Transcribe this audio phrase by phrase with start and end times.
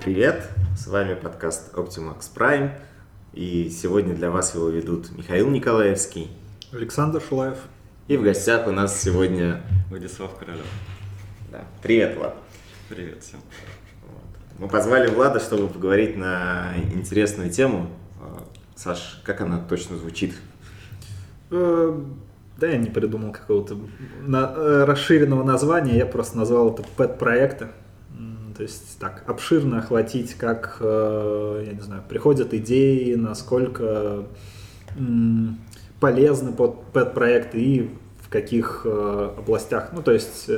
[0.00, 2.72] Привет, с вами подкаст Optimax Prime,
[3.32, 6.28] и сегодня для вас его ведут Михаил Николаевский
[6.72, 7.58] Александр Шулаев.
[8.08, 10.66] И в гостях у нас сегодня Владислав Королев.
[11.52, 11.64] Да.
[11.82, 12.34] Привет, Влад.
[12.88, 13.38] Привет всем.
[14.60, 17.86] Мы позвали Влада, чтобы поговорить на интересную тему.
[18.20, 18.44] А,
[18.76, 20.34] Саш, как она точно звучит?
[21.50, 21.98] Э,
[22.58, 27.68] Да, я не придумал какого-то э, расширенного названия, я просто назвал это пэт-проекты.
[28.54, 34.24] То есть так, обширно охватить, как, э, я не знаю, приходят идеи, насколько
[36.00, 37.90] полезны под пэт-проекты и
[38.20, 39.90] в каких областях.
[39.94, 40.50] Ну, то есть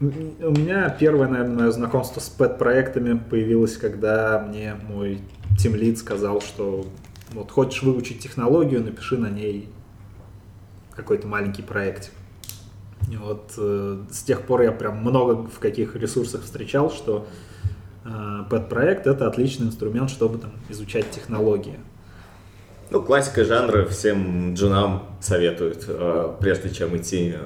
[0.00, 5.20] у меня первое, наверное, знакомство с пэт-проектами появилось, когда мне мой
[5.58, 6.86] тимлид сказал, что
[7.32, 9.70] вот хочешь выучить технологию, напиши на ней
[10.94, 12.12] какой-то маленький проектик.
[13.10, 17.26] И вот э, с тех пор я прям много в каких ресурсах встречал, что
[18.04, 21.78] э, пэт-проект это отличный инструмент, чтобы там изучать технологии.
[22.90, 27.38] Ну, классика жанра всем джунам советуют, э, прежде чем идти э,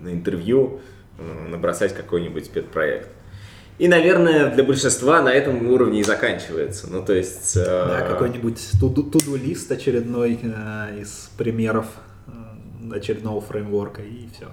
[0.00, 0.80] на интервью,
[1.48, 3.08] набросать какой-нибудь спецпроект.
[3.78, 6.88] И, наверное, для большинства на этом уровне и заканчивается.
[6.90, 7.56] Ну, то есть...
[7.56, 11.86] э, Да, какой-нибудь туду- туду-лист очередной э, из примеров
[12.26, 14.48] э, очередного фреймворка и все.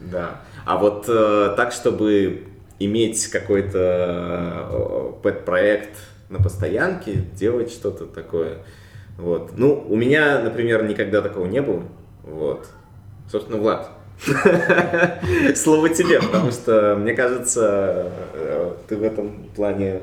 [0.00, 0.40] Да.
[0.66, 2.48] А вот э, так, чтобы
[2.80, 3.78] иметь какой-то
[4.70, 5.96] э, пэт-проект
[6.28, 8.58] на постоянке, делать что-то такое.
[9.18, 9.52] Вот.
[9.56, 11.84] Ну, у меня, например, никогда такого не было.
[12.24, 12.66] Вот.
[13.30, 13.90] Собственно, Влад.
[15.56, 20.00] Слово тебе, потому что, мне кажется, э, ты в этом плане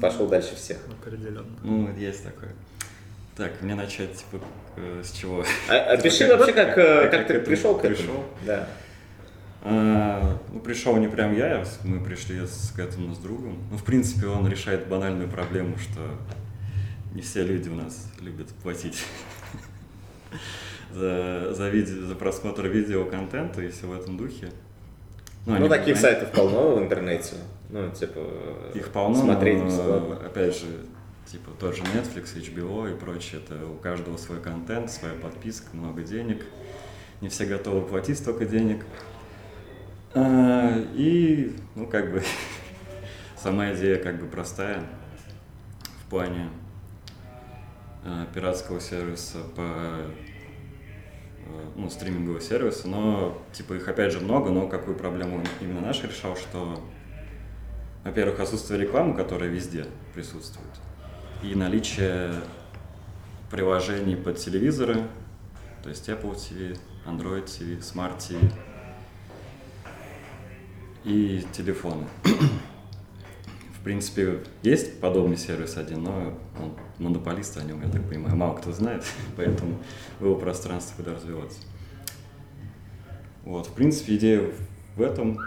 [0.00, 0.78] пошел дальше всех.
[1.00, 1.46] Определенно.
[1.62, 2.50] Ну, есть такое.
[3.36, 4.44] Так, мне начать, типа,
[4.76, 5.44] э, с чего?
[5.70, 7.96] А- Опиши Как- вообще, как, э, как- ты пришел к этому.
[7.96, 8.24] пришел?
[8.44, 8.68] Да.
[9.62, 13.58] А, ну, пришел не прям я, мы пришли с- к этому с другом.
[13.70, 16.00] Ну, в принципе, он решает банальную проблему, что
[17.14, 19.02] не все люди у нас любят платить
[20.92, 24.50] за, за, видео, за просмотр видеоконтента и все в этом духе.
[25.46, 27.36] Ну, они- таких они- сайтов полно в интернете.
[27.70, 28.20] Ну, типа,
[28.74, 30.16] Их полно, смотреть но, бесплатно.
[30.26, 30.66] опять же,
[31.26, 36.02] типа тот же Netflix, HBO и прочее, это у каждого свой контент, своя подписка, много
[36.02, 36.44] денег.
[37.20, 38.84] Не все готовы платить столько денег.
[40.14, 42.22] А, и, ну, как бы,
[43.36, 44.82] сама идея как бы простая
[46.04, 46.48] в плане
[48.04, 49.66] а, пиратского сервиса по
[51.76, 56.36] ну, стримингового сервиса, но типа их опять же много, но какую проблему именно наш решал,
[56.36, 56.80] что
[58.04, 60.70] во-первых, отсутствие рекламы, которая везде присутствует,
[61.42, 62.32] и наличие
[63.50, 65.06] приложений под телевизоры,
[65.82, 68.52] то есть Apple TV, Android TV, Smart TV
[71.04, 72.06] и телефоны.
[73.80, 78.56] В принципе, есть подобный сервис один, но он монополист о нем, я так понимаю, мало
[78.56, 79.04] кто знает,
[79.36, 79.78] поэтому
[80.18, 81.58] в его пространстве куда развиваться.
[83.44, 84.42] Вот, в принципе, идея
[84.96, 85.38] в этом.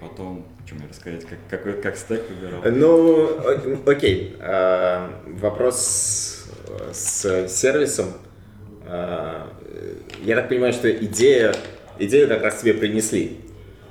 [0.00, 2.62] Потом, что мне рассказать, как, какой, как стек выбирал.
[2.70, 4.36] Ну, окей.
[4.38, 6.46] А, Вопрос
[6.92, 8.12] с сервисом.
[8.86, 9.52] А,
[10.22, 11.52] Я так понимаю, что идея,
[11.98, 13.40] идею как раз тебе принесли.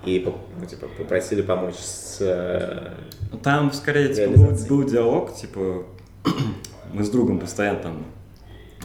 [0.08, 0.26] И
[0.60, 2.18] ну, типа, попросили помочь с...
[2.22, 2.94] э,
[3.44, 5.86] Там скорее типа, был, был диалог, типа
[6.94, 8.06] мы с другом постоянно там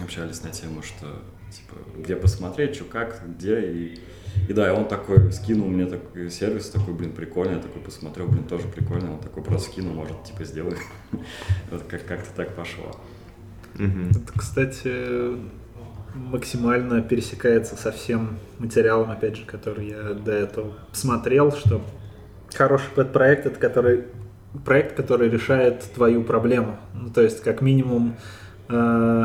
[0.02, 1.06] общались на тему, что
[1.50, 4.00] типа где посмотреть, что как, где и
[4.48, 8.26] и да, и он такой скинул мне такой сервис, такой, блин, прикольный, я такой посмотрел,
[8.28, 10.76] блин, тоже прикольный, он такой просто скинул, может, типа, сделай.
[11.70, 12.90] Вот как- как-то так пошло.
[13.78, 15.36] Это, кстати,
[16.14, 21.82] максимально пересекается со всем материалом, опять же, который я до этого смотрел, что
[22.54, 24.04] хороший пэт-проект это который
[24.64, 26.76] проект, который решает твою проблему.
[26.94, 28.16] Ну, то есть, как минимум,
[28.68, 29.24] э,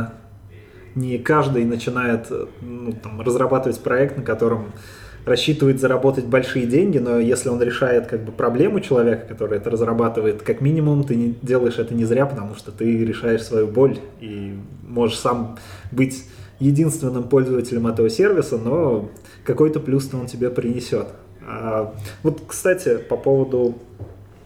[0.96, 2.32] не каждый начинает
[2.62, 4.72] ну, там, разрабатывать проект, на котором
[5.26, 10.42] рассчитывает заработать большие деньги, но если он решает как бы проблему человека, который это разрабатывает,
[10.42, 14.58] как минимум ты не делаешь это не зря, потому что ты решаешь свою боль и
[14.88, 15.58] можешь сам
[15.92, 16.24] быть
[16.60, 19.10] единственным пользователем этого сервиса, но
[19.44, 21.08] какой-то плюс-то он тебе принесет.
[21.46, 21.94] А,
[22.24, 23.78] вот, кстати, по поводу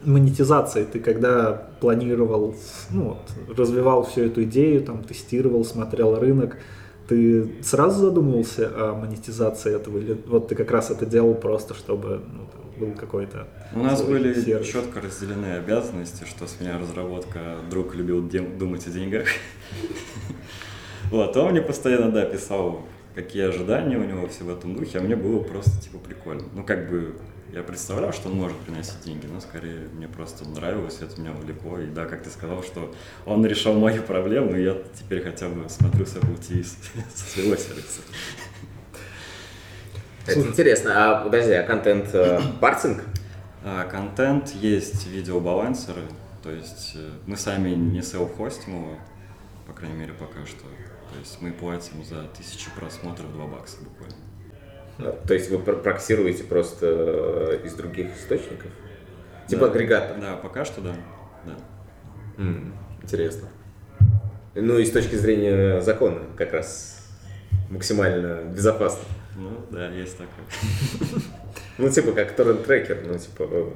[0.03, 2.55] монетизации, ты когда планировал,
[2.89, 3.17] ну,
[3.47, 6.57] вот, развивал всю эту идею, там, тестировал, смотрел рынок,
[7.07, 12.21] ты сразу задумывался о монетизации этого, или вот ты как раз это делал просто, чтобы
[12.31, 14.67] ну, там, был какой-то У нас были сервис?
[14.67, 19.25] четко разделены обязанности, что с меня разработка, друг любил дем- думать о деньгах.
[21.11, 25.01] Вот, он мне постоянно, да, писал, какие ожидания у него, все в этом духе, а
[25.01, 26.45] мне было просто, типа, прикольно.
[26.53, 27.15] Ну, как бы,
[27.53, 31.79] я представлял, что он может приносить деньги, но скорее мне просто нравилось, это меня увлекло.
[31.79, 32.93] И да, как ты сказал, что
[33.25, 36.63] он решал мою проблему, и я теперь хотя бы смотрю с Apple TV
[37.13, 38.01] со своего сервиса.
[40.25, 40.91] Это интересно.
[40.95, 43.03] А подожди, а контент э, парсинг?
[43.63, 46.01] А, Контент есть видеобалансеры,
[46.41, 48.97] то есть э, мы сами не селф-хостим его,
[49.67, 50.65] по крайней мере пока что.
[51.11, 54.15] То есть мы платим за тысячу просмотров 2 бакса буквально.
[54.97, 56.85] Ну, То есть вы пр- проксируете просто
[57.61, 58.71] э, из других источников?
[59.47, 59.71] Типа Да.
[59.71, 60.17] агрегатор?
[60.19, 60.95] Да, пока что да.
[61.45, 61.53] да.
[62.37, 63.49] М, Интересно.
[64.55, 67.07] Ну и с точки зрения закона как раз
[67.69, 69.03] максимально безопасно.
[69.35, 71.21] Ну да, есть такое.
[71.77, 73.71] Ну типа как торрент-трекер, ну типа э,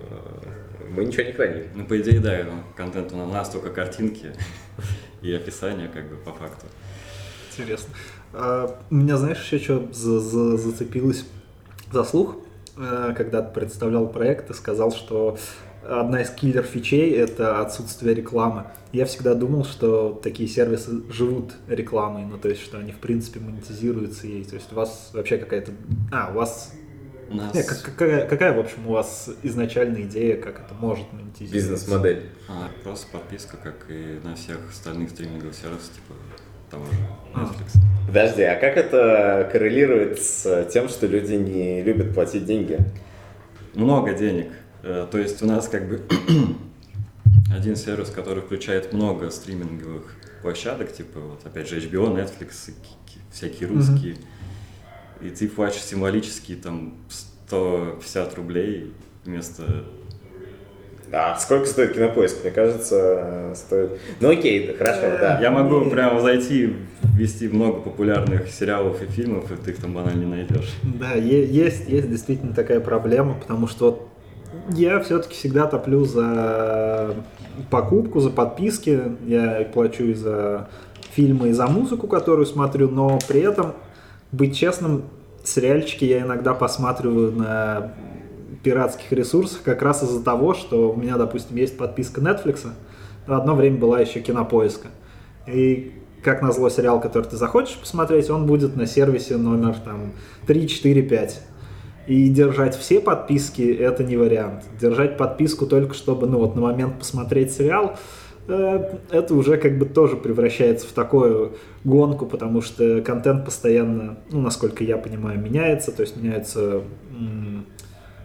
[0.90, 1.66] мы ничего не храним.
[1.74, 2.46] Ну по идее, да,
[2.76, 4.32] контент у нас только картинки
[5.22, 6.68] и описание как бы по факту.
[7.58, 7.94] Интересно.
[8.34, 11.26] А, у меня, знаешь, еще что за- за- зацепилось
[11.92, 12.38] за слух,
[12.78, 15.38] Э, когда ты представлял проект, ты сказал, что
[15.88, 18.66] одна из киллер-фичей— это отсутствие рекламы.
[18.92, 23.40] Я всегда думал, что такие сервисы живут рекламой, ну, то есть, что они, в принципе,
[23.40, 24.44] монетизируются ей.
[24.44, 25.72] То есть, у вас вообще какая-то...
[26.12, 26.74] А, у вас...
[27.30, 31.14] У нас Не, как- какая, какая, в общем, у вас изначальная идея, как это может
[31.14, 31.54] монетизироваться?
[31.72, 32.24] Бизнес-модель.
[32.50, 36.14] а, просто подписка, как и на всех остальных стриминговых сервисах, типа
[36.70, 36.92] того же.
[37.36, 37.80] Netflix.
[38.08, 42.80] Подожди, а как это коррелирует с тем, что люди не любят платить деньги?
[43.76, 44.52] много денег.
[44.84, 46.02] Э, То есть у нас как бы
[47.54, 52.72] один сервис, который включает много стриминговых площадок, типа вот опять же HBO, Netflix,
[53.32, 54.18] всякие русские.
[55.22, 58.94] И ты платишь символические там 150 рублей
[59.24, 59.86] вместо...
[61.12, 62.44] А сколько стоит кинопоиск?
[62.44, 63.92] Мне кажется, стоит...
[64.20, 65.40] Ну окей, да, хорошо, да.
[65.42, 66.76] Я могу прямо зайти,
[67.16, 70.74] ввести много популярных сериалов и фильмов, и ты их там банально не найдешь.
[70.84, 74.10] Да, есть, есть действительно такая проблема, потому что вот
[74.76, 77.16] я все-таки всегда топлю за
[77.70, 79.02] покупку, за подписки.
[79.26, 80.70] Я плачу и за
[81.14, 83.74] фильмы, и за музыку, которую смотрю, но при этом,
[84.32, 85.04] быть честным,
[85.44, 87.94] сериальчики я иногда посматриваю на
[88.66, 92.68] пиратских ресурсах как раз из-за того, что у меня, допустим, есть подписка Netflix,
[93.28, 94.88] но одно время была еще кинопоиска.
[95.46, 100.14] И как назло сериал, который ты захочешь посмотреть, он будет на сервисе номер там
[100.48, 101.42] 3, 4, 5.
[102.08, 104.64] И держать все подписки это не вариант.
[104.82, 107.98] Держать подписку только чтобы, ну вот на момент посмотреть сериал,
[108.48, 111.54] э, это уже как бы тоже превращается в такую
[111.84, 116.82] гонку, потому что контент постоянно, ну насколько я понимаю, меняется, то есть меняются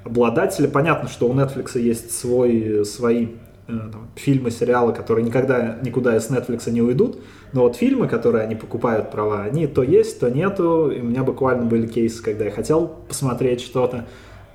[0.04, 0.66] обладатели.
[0.66, 3.28] Понятно, что у Netflix есть свой, свои э,
[3.68, 7.20] там, фильмы, сериалы, которые никогда никуда из Netflix не уйдут,
[7.52, 10.90] но вот фильмы, которые они покупают права, они то есть, то нету.
[10.90, 14.06] И у меня буквально были кейсы, когда я хотел посмотреть что-то,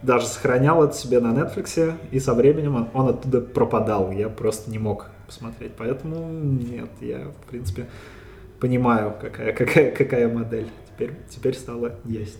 [0.01, 4.11] даже сохранял это себе на Netflix, и со временем он, он оттуда пропадал.
[4.11, 5.73] Я просто не мог посмотреть.
[5.77, 7.87] Поэтому нет, я, в принципе,
[8.59, 10.67] понимаю, какая, какая, какая модель.
[10.93, 12.39] Теперь, теперь стало есть.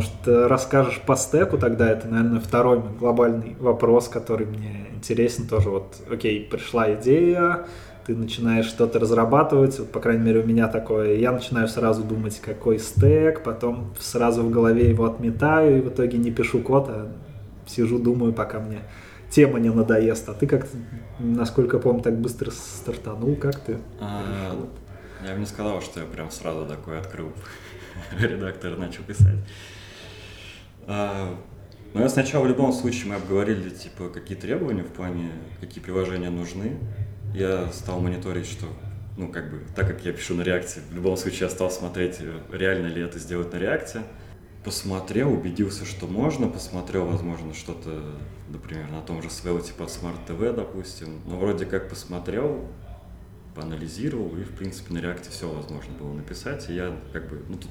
[0.00, 5.68] Может, э, расскажешь по стеку тогда, это, наверное, второй глобальный вопрос, который мне интересен тоже.
[5.68, 7.66] Вот, окей, пришла идея,
[8.06, 12.40] ты начинаешь что-то разрабатывать, вот, по крайней мере, у меня такое, я начинаю сразу думать,
[12.40, 17.12] какой стек, потом сразу в голове его отметаю, и в итоге не пишу код, а
[17.66, 18.80] сижу, думаю, пока мне
[19.28, 20.30] тема не надоест.
[20.30, 20.66] А ты как,
[21.18, 23.76] насколько я помню, так быстро стартанул, как ты?
[24.00, 24.56] А,
[25.26, 27.32] я бы не сказал, что я прям сразу такой открыл
[28.18, 29.36] редактор начал писать.
[30.86, 31.38] А,
[31.92, 36.78] ну, сначала в любом случае мы обговорили, типа, какие требования в плане, какие приложения нужны.
[37.34, 38.66] Я стал мониторить, что,
[39.16, 42.20] ну, как бы, так как я пишу на реакции, в любом случае я стал смотреть,
[42.52, 44.02] реально ли это сделать на реакте.
[44.64, 48.14] Посмотрел, убедился, что можно, посмотрел, возможно, что-то,
[48.50, 51.20] например, на том же Svelte под Smart TV, допустим.
[51.26, 52.68] Но вроде как посмотрел,
[53.54, 57.56] поанализировал, и, в принципе, на реакте все возможно было написать, и я, как бы, ну,
[57.56, 57.70] тут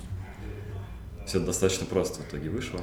[1.29, 2.81] все достаточно просто в итоге вышло.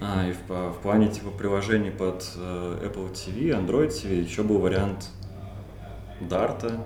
[0.00, 4.58] А, и в, в плане, типа, приложений под э, Apple TV, Android TV еще был
[4.58, 5.10] вариант
[6.20, 6.80] Dart.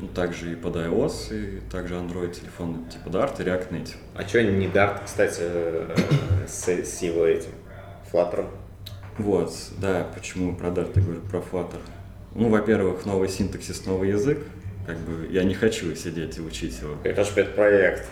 [0.00, 3.96] Ну, также и под iOS, и также Android телефон типа Dart и React Native.
[4.14, 5.96] А что не Dart, кстати, э,
[6.46, 7.50] с, с его этим
[8.12, 8.48] Flutter?
[9.18, 11.80] Вот, да, почему про Dart я говорю, про Flutter.
[12.36, 14.38] Ну, во-первых, новый синтаксис, новый язык.
[14.88, 16.94] Как бы я не хочу сидеть и учить его.
[17.04, 18.08] Это же проект.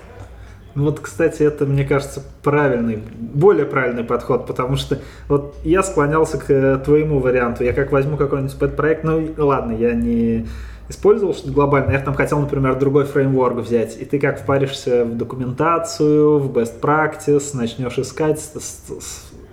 [0.75, 6.37] Ну вот, кстати, это, мне кажется, правильный, более правильный подход, потому что вот я склонялся
[6.37, 7.65] к э, твоему варианту.
[7.65, 10.47] Я как возьму какой-нибудь пэт-проект, ну ладно, я не
[10.91, 15.17] использовал что-то глобально, я там хотел, например, другой фреймворк взять, и ты как впаришься в
[15.17, 18.53] документацию, в best practice, начнешь искать,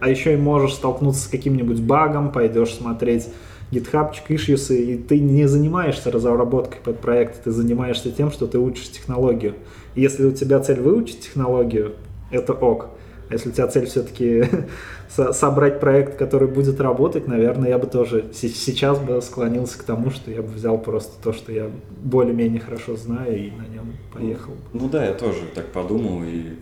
[0.01, 3.29] а еще и можешь столкнуться с каким-нибудь багом, пойдешь смотреть
[3.73, 8.89] гитхабчик, issues, и ты не занимаешься разработкой под проект, ты занимаешься тем, что ты учишь
[8.89, 9.55] технологию.
[9.95, 11.93] И если у тебя цель выучить технологию,
[12.31, 12.87] это ок.
[13.29, 14.43] А если у тебя цель все-таки
[15.09, 20.31] собрать проект, который будет работать, наверное, я бы тоже сейчас бы склонился к тому, что
[20.31, 21.69] я бы взял просто то, что я
[22.01, 24.53] более-менее хорошо знаю, и на нем поехал.
[24.73, 26.55] Ну да, я тоже так подумал, и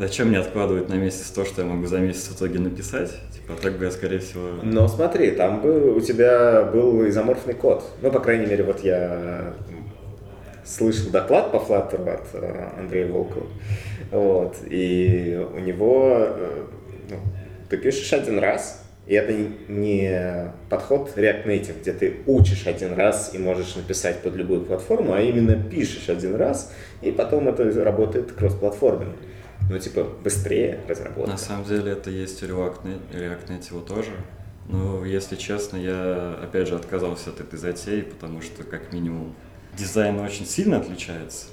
[0.00, 3.10] Зачем мне откладывать на месяц то, что я могу за месяц в итоге написать?
[3.34, 4.48] Типа, так бы я, скорее всего...
[4.62, 7.84] Но смотри, там бы у тебя был изоморфный код.
[8.00, 9.52] Ну, по крайней мере, вот я
[10.64, 13.46] слышал доклад по Flutter от э, Андрея Волкова.
[14.10, 14.56] Вот.
[14.70, 16.64] И у него э,
[17.10, 17.16] ну,
[17.68, 19.34] ты пишешь один раз, и это
[19.68, 25.12] не подход React Native, где ты учишь один раз и можешь написать под любую платформу,
[25.12, 26.72] а именно пишешь один раз,
[27.02, 29.12] и потом это работает кросс-платформенно
[29.68, 31.30] ну, типа, быстрее разработка.
[31.30, 34.12] На самом деле это есть у React, React Native тоже.
[34.68, 39.34] Но, если честно, я, опять же, отказался от этой затеи, потому что, как минимум,
[39.76, 41.46] дизайн очень сильно отличается.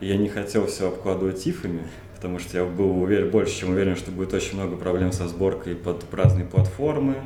[0.00, 4.10] Я не хотел все обкладывать ифами, потому что я был уверен, больше чем уверен, что
[4.10, 7.16] будет очень много проблем со сборкой под разные платформы,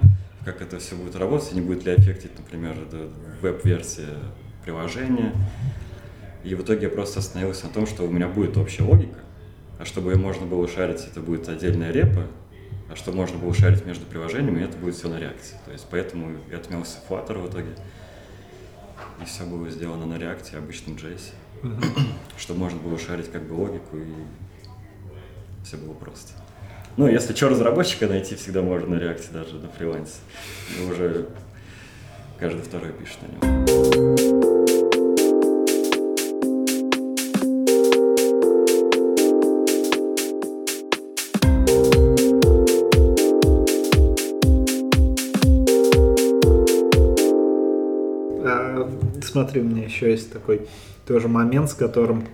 [0.45, 2.77] как это все будет работать, не будет ли аффектить, например,
[3.41, 4.17] веб-версия
[4.65, 5.33] приложения.
[6.43, 9.19] И в итоге я просто остановился на том, что у меня будет общая логика,
[9.81, 12.27] а чтобы ее можно было шарить, это будет отдельная репа,
[12.91, 15.57] а чтобы можно было шарить между приложениями, это будет все на реакции.
[15.65, 17.71] То есть поэтому я отмелся Flutter в итоге.
[19.23, 21.33] И все было сделано на реакте, обычном JS.
[22.37, 24.05] Чтобы можно было шарить как бы логику и
[25.65, 26.33] все было просто.
[26.99, 30.19] Ну, если что разработчика найти, всегда можно на реакте даже на фрилансе.
[30.79, 31.29] Но уже
[32.39, 34.40] каждый второй пишет на нем.
[49.31, 50.63] Смотри, у меня еще есть такой
[51.07, 52.25] тоже момент, с которым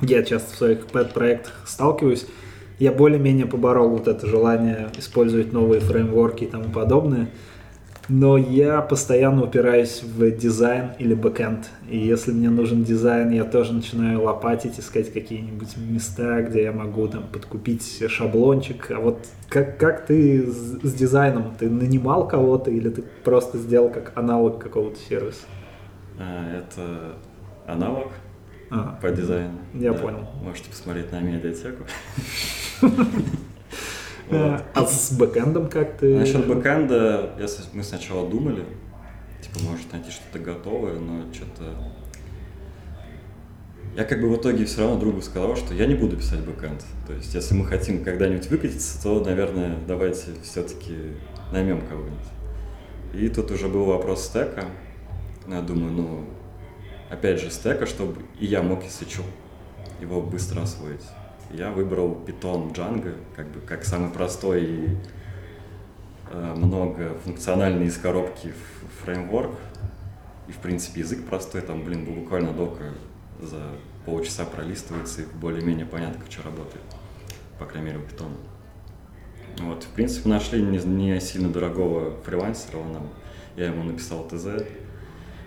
[0.00, 2.26] я часто в своих pet-проектах сталкиваюсь.
[2.78, 7.30] Я более-менее поборол вот это желание использовать новые фреймворки и тому подобное.
[8.08, 11.70] Но я постоянно упираюсь в дизайн или backend.
[11.88, 17.08] И если мне нужен дизайн, я тоже начинаю лопатить, искать какие-нибудь места, где я могу
[17.08, 18.90] там подкупить шаблончик.
[18.90, 21.54] А вот как, как ты с, с дизайном?
[21.58, 25.46] Ты нанимал кого-то или ты просто сделал как аналог какого-то сервиса?
[26.18, 27.16] А, это
[27.66, 28.12] аналог
[28.70, 29.58] а, по дизайну.
[29.74, 29.98] Я да.
[29.98, 30.28] понял.
[30.42, 31.84] Можете посмотреть на медиатеку.
[34.30, 36.18] А с бэкэндом как ты?
[36.18, 37.36] Насчет бэкэнда
[37.74, 38.64] мы сначала думали,
[39.42, 41.64] типа, может найти что-то готовое, но что-то...
[43.96, 46.84] Я как бы в итоге все равно другу сказал, что я не буду писать бэкэнд.
[47.06, 51.12] То есть, если мы хотим когда-нибудь выкатиться, то, наверное, давайте все-таки
[51.52, 52.18] наймем кого-нибудь.
[53.12, 54.64] И тут уже был вопрос стека.
[55.46, 56.24] Я думаю, ну,
[57.10, 59.22] опять же, стека, чтобы и я мог, если что,
[60.00, 61.04] его быстро освоить.
[61.50, 64.88] Я выбрал Python Django, как бы как самый простой и
[66.30, 68.52] э, многофункциональный из коробки
[69.02, 69.52] фреймворк.
[70.48, 72.92] И, в принципе, язык простой, там, блин, буквально дока
[73.40, 73.60] за
[74.04, 76.82] полчаса пролистывается и более-менее понятно, как что работает.
[77.58, 78.32] По крайней мере, у Python.
[79.58, 83.08] Вот, в принципе, нашли не, не сильно дорогого фрилансера, он нам,
[83.56, 84.64] я ему написал ТЗ,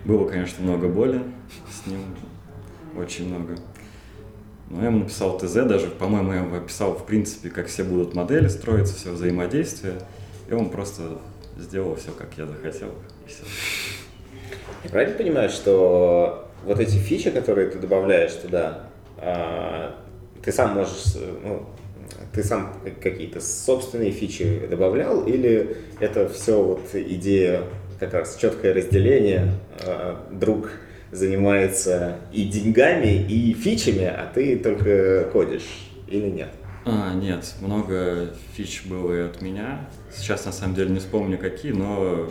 [0.04, 1.22] было, конечно, много боли
[1.70, 2.00] с ним,
[2.96, 3.56] очень много.
[4.70, 8.14] Но я ему написал ТЗ, даже, по-моему, я ему описал, в принципе, как все будут
[8.14, 9.94] модели строиться, все взаимодействие.
[10.48, 11.18] И он просто
[11.56, 12.90] сделал все, как я захотел.
[14.84, 19.96] Я правильно понимаю, что вот эти фичи, которые ты добавляешь туда, а,
[20.42, 21.66] ты сам можешь, ну,
[22.32, 27.64] ты сам какие-то собственные фичи добавлял, или это все вот идея
[27.98, 29.52] как раз четкое разделение.
[29.84, 30.70] А, друг
[31.10, 36.50] занимается и деньгами, и фичами, а ты только кодишь или нет?
[36.84, 39.88] А, нет, много фич было и от меня.
[40.14, 42.30] Сейчас на самом деле не вспомню какие, но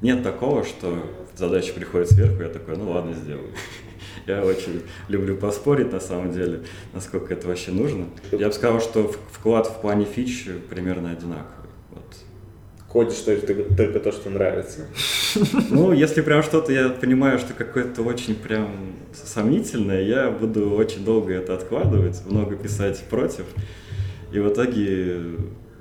[0.00, 1.04] нет такого, что
[1.36, 3.50] задача приходит сверху, я такой, ну ладно, сделаю.
[4.26, 8.06] Я очень люблю поспорить, на самом деле, насколько это вообще нужно.
[8.30, 11.57] Я бы сказал, что вклад в плане фич примерно одинаковый.
[12.98, 13.06] Вот.
[13.06, 14.86] Кодишь только, только то, что нравится.
[15.70, 21.32] Ну, если прям что-то я понимаю, что какое-то очень прям сомнительное, я буду очень долго
[21.32, 23.44] это откладывать, много писать против.
[24.32, 25.20] И в итоге,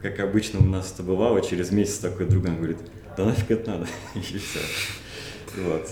[0.02, 2.78] как обычно у нас это бывало, через месяц такой друг говорит,
[3.18, 4.60] да нафиг это надо, и все.
[5.64, 5.90] Вот.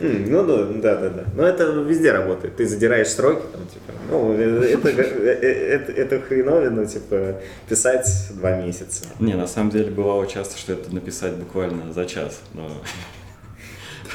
[0.00, 1.24] Ну да, да, да.
[1.34, 2.56] Но это везде работает.
[2.56, 9.04] Ты задираешь сроки, там, типа, ну, это, это, это хреновина, типа, писать два месяца.
[9.18, 12.68] Не, на самом деле бывало часто, что это написать буквально за час, но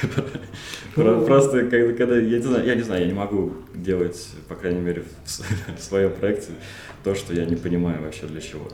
[0.96, 5.04] Просто когда, я не знаю, я не знаю, я не могу делать, по крайней мере,
[5.26, 6.52] в своем проекте
[7.04, 8.68] то, что я не понимаю вообще для чего.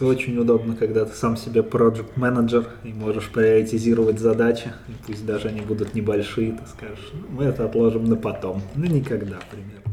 [0.00, 5.26] Это очень удобно, когда ты сам себе проект менеджер и можешь приоритизировать задачи, и пусть
[5.26, 9.89] даже они будут небольшие, ты скажешь, ну, мы это отложим на потом, ну никогда, примерно.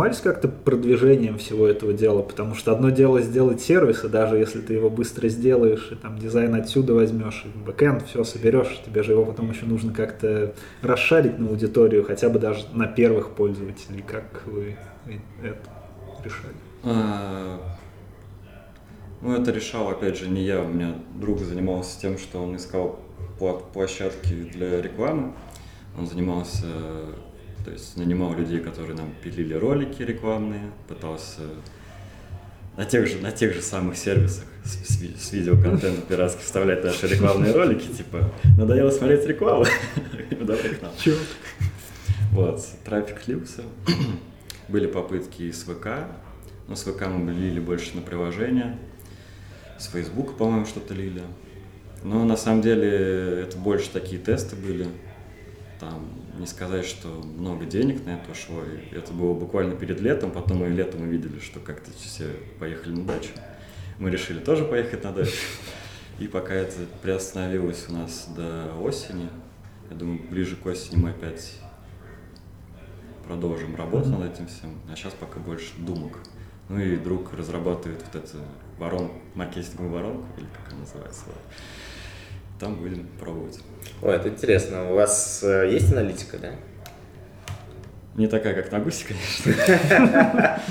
[0.00, 2.22] Занимались как-то продвижением всего этого дела?
[2.22, 6.18] Потому что одно дело сделать сервис, и даже если ты его быстро сделаешь, и там
[6.18, 11.38] дизайн отсюда возьмешь, и бэкэнд все соберешь, тебе же его потом еще нужно как-то расшарить
[11.38, 14.02] на аудиторию, хотя бы даже на первых пользователей.
[14.06, 14.76] Как вы
[15.42, 15.68] это
[16.24, 16.54] решали?
[16.82, 17.60] А,
[19.20, 20.62] ну, это решал, опять же, не я.
[20.62, 23.00] У меня друг занимался тем, что он искал
[23.72, 25.34] площадки для рекламы.
[25.98, 26.66] Он занимался
[27.64, 31.42] то есть нанимал людей, которые нам пилили ролики рекламные, пытался
[32.76, 37.06] на тех же, на тех же самых сервисах с, с, с видеоконтентом пиратски вставлять наши
[37.06, 39.64] рекламные ролики, типа, надоело смотреть рекламу,
[40.40, 40.92] давай к нам.
[42.32, 43.62] Вот, трафик лился.
[44.68, 45.88] Были попытки с ВК,
[46.68, 48.78] но с ВК мы лили больше на приложение.
[49.78, 51.22] С Facebook, по-моему, что-то лили.
[52.02, 54.86] Но на самом деле это больше такие тесты были.
[55.80, 56.08] Там
[56.40, 58.62] не сказать, что много денег на это ушло.
[58.64, 63.04] И это было буквально перед летом, потом мы летом увидели, что как-то все поехали на
[63.04, 63.30] дачу.
[63.98, 65.36] Мы решили тоже поехать на дачу.
[66.18, 69.28] И пока это приостановилось у нас до осени,
[69.90, 71.58] я думаю, ближе к осени мы опять
[73.26, 74.80] продолжим работу над этим всем.
[74.90, 76.18] А сейчас пока больше думок.
[76.68, 78.38] Ну и друг разрабатывает вот эту
[78.78, 81.24] воронку, маркетинговую воронку, или как она называется.
[82.60, 83.58] Там будем пробовать.
[84.02, 84.92] Ой, это интересно.
[84.92, 86.50] У вас э, есть аналитика, да?
[88.16, 90.60] Не такая, как на гусе, конечно.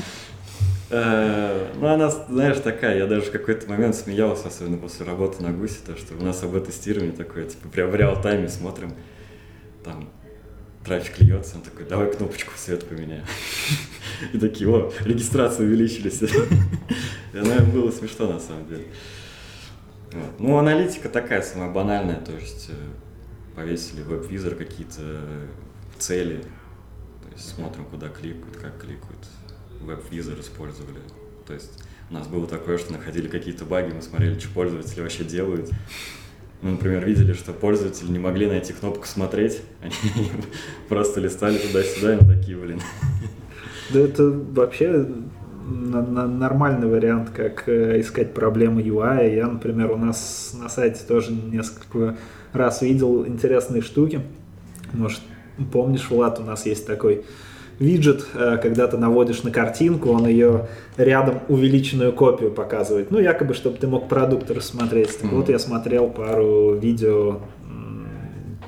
[0.91, 5.51] Э, ну, она, знаешь, такая, я даже в какой-то момент смеялся, особенно после работы на
[5.51, 8.95] гусе, то, что у нас об тестирование такое, типа, прям в реал-тайме смотрим,
[9.83, 10.09] там,
[10.83, 13.23] трафик льется, он такой, давай кнопочку свет поменяем.
[14.33, 16.23] И такие, о, регистрации увеличились.
[17.33, 18.85] И она было смешно, на самом деле.
[20.39, 25.21] Ну, аналитика такая самая банальная, то есть э, повесили веб-визор какие-то
[25.97, 26.41] цели,
[27.23, 29.27] то есть смотрим, куда кликают, как кликают.
[29.81, 30.99] Веб-визор использовали.
[31.45, 31.71] То есть
[32.09, 35.69] у нас было такое, что находили какие-то баги, мы смотрели, что пользователи вообще делают.
[36.61, 39.93] Мы, например, видели, что пользователи не могли найти кнопку «Смотреть», они
[40.89, 42.81] просто листали туда-сюда, и мы такие, блин.
[43.91, 45.07] Да это вообще
[45.69, 49.35] нормальный вариант, как э, искать проблемы UI.
[49.35, 52.15] Я, например, у нас на сайте тоже несколько
[52.53, 54.21] раз видел интересные штуки.
[54.93, 55.21] Может,
[55.71, 57.25] помнишь, Влад, у нас есть такой
[57.79, 63.11] виджет, э, когда ты наводишь на картинку, он ее рядом увеличенную копию показывает.
[63.11, 65.19] Ну, якобы, чтобы ты мог продукт рассмотреть.
[65.19, 65.35] Так mm-hmm.
[65.35, 67.39] вот, я смотрел пару видео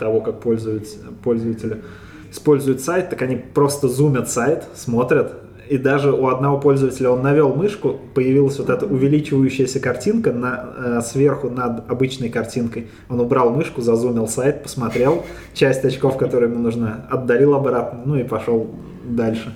[0.01, 1.83] того, как пользуются, пользователи
[2.31, 5.33] используют сайт, так они просто зумят сайт, смотрят,
[5.71, 11.01] и даже у одного пользователя он навел мышку, появилась вот эта увеличивающаяся картинка на, э,
[11.01, 12.89] сверху над обычной картинкой.
[13.07, 18.23] Он убрал мышку, зазумил сайт, посмотрел часть очков, которые ему нужно, отдарил обратно, ну и
[18.23, 18.69] пошел
[19.05, 19.55] дальше.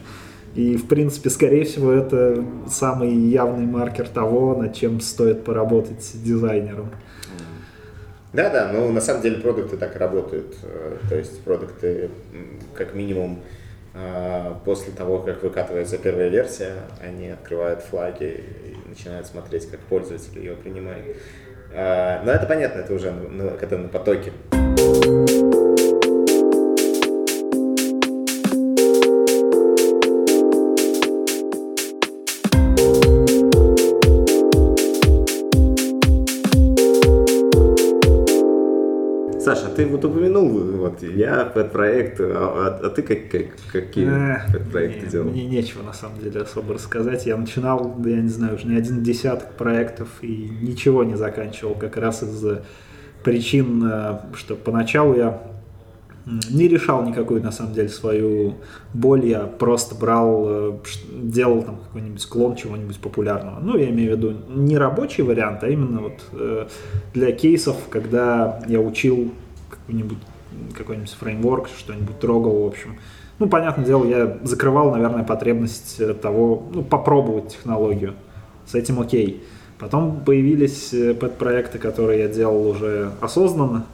[0.55, 6.91] И, в принципе, скорее всего, это самый явный маркер того, над чем стоит поработать дизайнером.
[8.31, 10.55] Да, да, но на самом деле продукты так и работают.
[10.63, 12.09] Э, то есть продукты
[12.73, 13.39] как минимум
[14.65, 20.55] после того, как выкатывается первая версия, они открывают флаги и начинают смотреть, как пользователь ее
[20.55, 21.17] принимает.
[21.73, 23.13] А, но это понятно, это уже
[23.59, 24.31] когда на потоке.
[39.75, 45.07] Ты вот упомянул, вот я пэт-проект, а, а, а ты как, как, какие Э, пэт-проекты
[45.07, 45.29] делал?
[45.29, 47.25] Мне нечего на самом деле особо рассказать.
[47.25, 51.75] Я начинал, да я не знаю, уже не один десяток проектов и ничего не заканчивал
[51.75, 52.63] как раз из-за
[53.23, 55.41] причин, э, что поначалу я
[56.25, 58.55] не решал никакую на самом деле свою
[58.95, 60.77] боль, я просто брал, э,
[61.21, 63.59] делал там какой-нибудь клон чего-нибудь популярного.
[63.59, 66.19] Ну, я имею в виду не рабочий вариант, а именно вот
[67.13, 69.33] для кейсов, когда я учил
[69.85, 70.17] какой-нибудь
[70.77, 72.97] какой-нибудь фреймворк, что-нибудь трогал, в общем.
[73.39, 78.13] Ну, понятное дело, я закрывал, наверное, потребность э, того, ну, попробовать технологию.
[78.65, 79.43] С этим окей.
[79.77, 83.85] Потом появились э, пэт-проекты, которые я делал уже осознанно.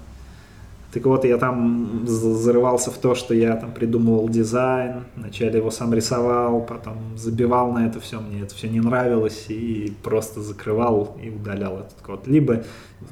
[0.93, 5.93] Так вот, я там зарывался в то, что я там придумывал дизайн, вначале его сам
[5.93, 11.29] рисовал, потом забивал на это все, мне это все не нравилось, и просто закрывал и
[11.29, 12.27] удалял этот код.
[12.27, 12.63] Либо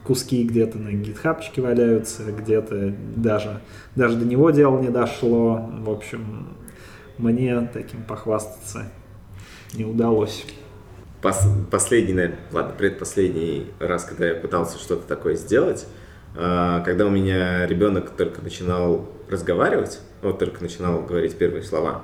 [0.04, 3.62] куски где-то на гитхабчике валяются, где-то даже,
[3.96, 5.70] даже до него дело не дошло.
[5.80, 6.50] В общем,
[7.18, 8.92] мне таким похвастаться
[9.74, 10.46] не удалось.
[11.22, 15.86] Пос- последний, наверное, ладно, предпоследний раз, когда я пытался что-то такое сделать,
[16.36, 22.04] когда у меня ребенок только начинал разговаривать, вот только начинал говорить первые слова,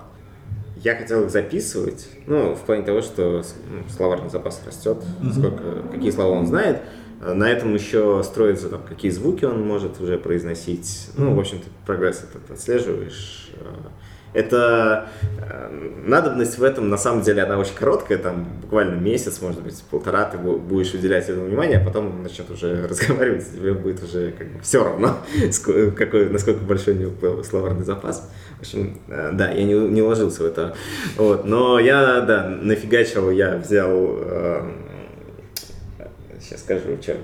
[0.77, 4.97] я хотел их записывать, ну, в плане того, что ну, словарный запас растет,
[5.31, 6.81] сколько, какие слова он знает,
[7.21, 11.59] А на этом еще строится, там, какие звуки он может уже произносить, ну, в общем,
[11.59, 13.89] ты прогресс этот отслеживаешь, А,
[14.35, 15.07] это
[15.39, 15.69] э,
[16.05, 20.25] надобность в этом, на самом деле, она очень короткая, там буквально месяц, может быть, полтора
[20.25, 24.31] ты бу- будешь уделять этому внимание, а потом он начнет уже разговаривать, тебе будет уже
[24.31, 25.17] как бы все равно,
[25.97, 28.29] какой, насколько большой у него словарный запас.
[28.57, 30.75] В общем, э, да, я не, не уложился в это.
[31.17, 34.61] Вот, но я, да, нафигачил, я взял, э,
[36.41, 37.17] сейчас скажу, чем.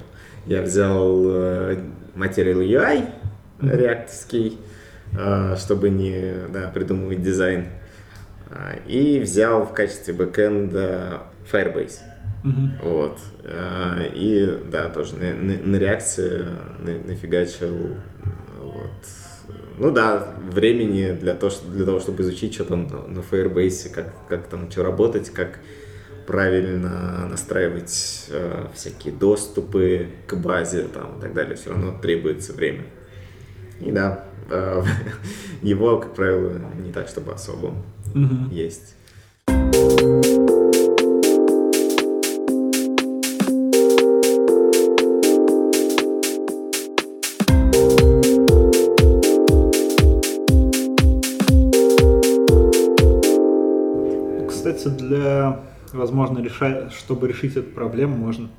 [0.45, 1.77] Я взял э,
[2.15, 3.05] Material UI,
[3.61, 4.57] реактовский,
[5.57, 7.65] чтобы не да, придумывать дизайн.
[8.49, 11.21] А, И взял в качестве бэкэнда
[11.51, 11.99] Firebase.
[12.83, 13.19] Вот.
[13.45, 16.45] А, И да, тоже на, на- на реакции
[16.79, 17.95] на- нафигачил.
[18.59, 18.91] Вот.
[19.77, 24.13] Ну да, времени для того, для того, чтобы изучить, что там на, на Firebase, как,
[24.27, 25.59] как там что работать, как
[26.27, 32.83] правильно настраивать э, всякие доступы к базе там, и так далее, все равно требуется время.
[33.81, 34.83] И да, э,
[35.61, 37.73] его, как правило, не так, чтобы особо
[38.51, 38.95] есть.
[54.47, 55.59] Кстати, для,
[55.91, 56.91] возможно, реша...
[56.91, 58.49] чтобы решить эту проблему, можно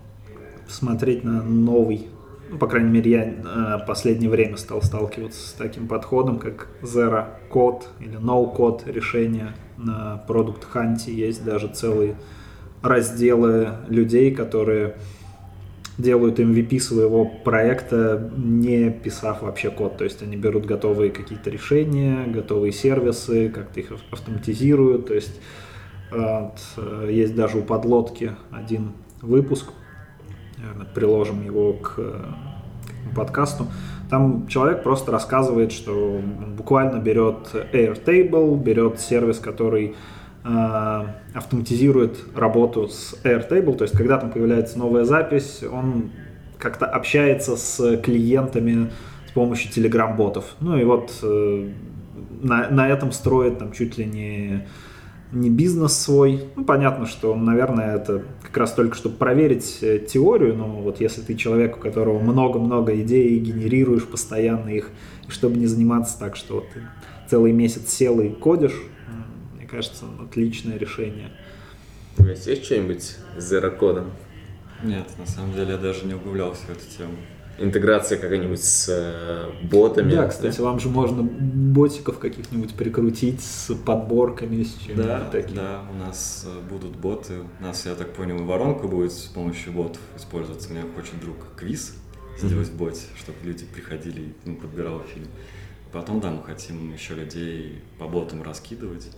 [0.69, 2.09] смотреть на новый,
[2.53, 7.29] ну, по крайней мере, я э, последнее время стал сталкиваться с таким подходом, как Zero
[7.51, 11.11] Code или No Code решение на Product Hunt.
[11.11, 12.17] Есть даже целые
[12.83, 14.97] разделы людей, которые
[15.97, 19.97] делают MVP своего проекта, не писав вообще код.
[19.97, 25.07] То есть они берут готовые какие-то решения, готовые сервисы, как-то их автоматизируют.
[25.07, 25.41] То есть
[26.11, 29.71] вот, э, есть даже у подлодки один выпуск,
[30.63, 32.15] наверное, приложим его к, э,
[33.15, 33.67] подкасту.
[34.11, 36.21] Там человек просто рассказывает, что
[36.57, 39.95] буквально берет Airtable, берет сервис, который
[40.45, 46.11] э, автоматизирует работу с Airtable, то есть когда там появляется новая запись, он
[46.59, 48.91] как-то общается с клиентами
[49.29, 50.45] с помощью Telegram-ботов.
[50.61, 51.69] Ну и вот э,
[52.43, 54.67] на, на этом строит там чуть ли не
[55.33, 56.45] не бизнес свой.
[56.57, 61.23] Ну, понятно, что, наверное, это как раз только, чтобы проверить э, теорию, но вот если
[61.23, 64.91] ты человек, у которого много-много идей, генерируешь постоянно их,
[65.27, 66.83] и чтобы не заниматься так, что вот ты
[67.29, 68.79] целый месяц сел и кодишь,
[69.57, 71.31] мне кажется, отличное решение.
[72.19, 74.11] У вас есть что-нибудь с зерокодом?
[74.83, 77.17] Нет, на самом деле я даже не углублялся в эту тему.
[77.59, 80.11] Интеграция какая-нибудь с э, ботами?
[80.15, 85.57] Да, кстати, вам же можно ботиков каких-нибудь прикрутить с подборками, с чем Да, таким.
[85.57, 87.35] да, у нас э, будут боты.
[87.61, 90.71] У нас, я так понял, и воронка будет с помощью ботов использоваться.
[90.73, 91.95] Мне хочет друг квиз
[92.39, 95.29] сделать в боте, чтобы люди приходили и ну, подбирал фильм.
[95.93, 99.09] Потом, да, мы хотим еще людей по ботам раскидывать.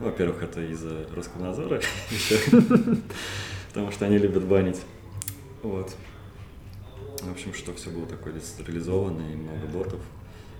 [0.00, 2.38] Ну, во-первых, это из-за Роскомнадзора еще,
[3.68, 4.80] потому что они любят банить.
[5.62, 5.94] Вот.
[7.24, 10.00] Ну, в общем, что все было такое децентрализовано и много ботов,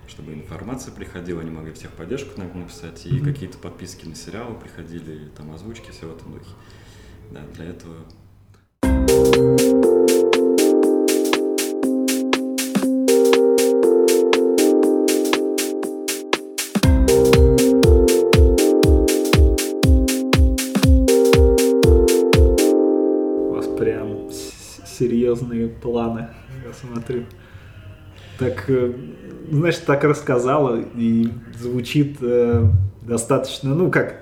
[0.08, 3.24] чтобы информация приходила, они могли всех поддержку нам написать, и mm-hmm.
[3.24, 6.50] какие-то подписки на сериалы приходили, там озвучки, все в этом духе.
[7.32, 7.96] Да, для этого
[24.98, 26.28] серьезные планы
[26.64, 27.24] я смотрю.
[28.38, 28.92] Так, э,
[29.50, 32.64] знаешь, так рассказала и звучит э,
[33.02, 34.16] достаточно, ну как,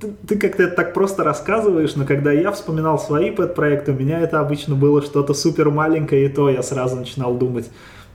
[0.00, 4.20] ты, ты как-то это так просто рассказываешь, но когда я вспоминал свои подпроекты, у меня
[4.20, 7.68] это обычно было что-то супер маленькое, и то я сразу начинал думать,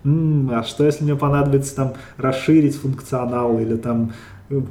[0.04, 4.14] м-м, а что если мне понадобится там расширить функционал или там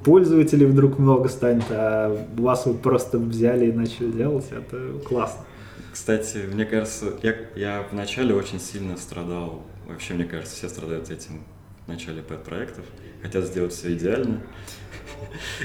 [0.05, 5.45] пользователей вдруг много станет, а вас вот просто взяли и начали делать, это классно.
[5.95, 11.45] Кстати, мне кажется, я, я вначале очень сильно страдал, вообще, мне кажется, все страдают этим
[11.87, 12.85] в начале пэт-проектов,
[13.23, 14.41] хотят сделать все идеально.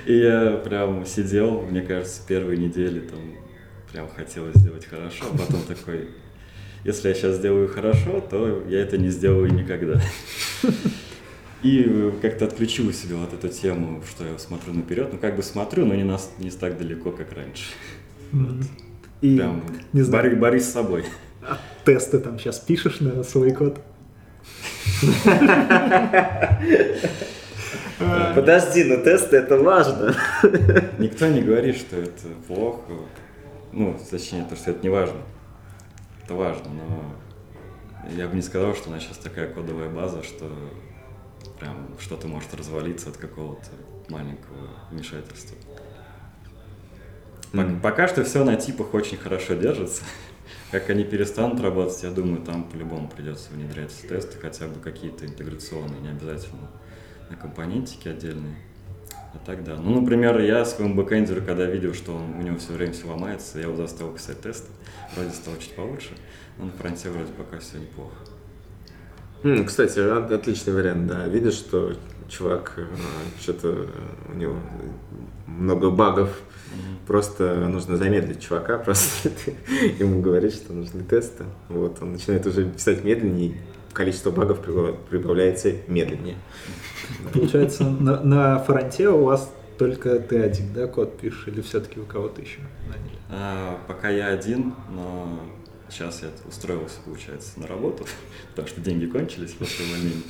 [0.06, 3.20] И я прям сидел, мне кажется, первые недели там
[3.92, 6.10] прям хотелось сделать хорошо, а потом такой,
[6.84, 10.00] если я сейчас сделаю хорошо, то я это не сделаю никогда.
[11.64, 15.10] И как-то отключил у себя вот эту тему, что я смотрю наперед.
[15.12, 17.72] Ну, как бы смотрю, но не, нас, не так далеко, как раньше.
[18.32, 18.89] Mm-hmm.
[19.22, 21.06] И, Прям не знаю, борись с собой.
[21.42, 23.80] А тесты там сейчас пишешь на свой код?
[28.36, 30.16] Подожди, но тесты это важно.
[30.98, 32.94] Никто не говорит, что это плохо.
[33.72, 35.20] Ну, точнее, то, что это не важно.
[36.24, 37.16] Это важно, но
[38.16, 40.50] я бы не сказал, что у нас сейчас такая кодовая база, что
[41.60, 43.70] прям что-то может развалиться от какого-то
[44.10, 45.58] маленького вмешательства.
[47.54, 47.82] Mm.
[47.82, 50.04] Пока что все на типах очень хорошо держится.
[50.72, 56.00] Как они перестанут работать, я думаю, там по-любому придется внедрять тесты, хотя бы какие-то интеграционные,
[56.00, 56.70] не обязательно
[57.30, 58.56] на компонентики отдельные.
[59.34, 59.76] А так да.
[59.76, 63.60] Ну, например, я своему бэкэндеру, когда видел, что он, у него все время все ломается,
[63.60, 64.68] я его заставил писать тесты.
[65.16, 66.10] Вроде стало чуть получше,
[66.58, 68.16] но на фронте вроде пока все неплохо.
[69.66, 71.26] Кстати, отличный вариант, да.
[71.28, 71.96] Видишь, что
[72.30, 72.86] чувак, э,
[73.42, 73.88] что-то
[74.32, 74.56] у него
[75.48, 77.08] много багов, mm-hmm.
[77.08, 79.30] просто нужно замедлить чувака, просто
[80.00, 81.46] ему говоришь, что нужны тесты.
[81.68, 83.58] Вот, он начинает уже писать медленнее,
[83.94, 86.36] количество багов прибавляется медленнее.
[87.34, 92.06] Получается, на, на фронте у вас только ты один, да, код пишешь, или все-таки у
[92.06, 92.60] кого-то еще
[93.30, 95.40] А, пока я один, но
[95.90, 98.06] Сейчас я устроился, получается, на работу,
[98.50, 100.24] потому что деньги кончились после увольнения.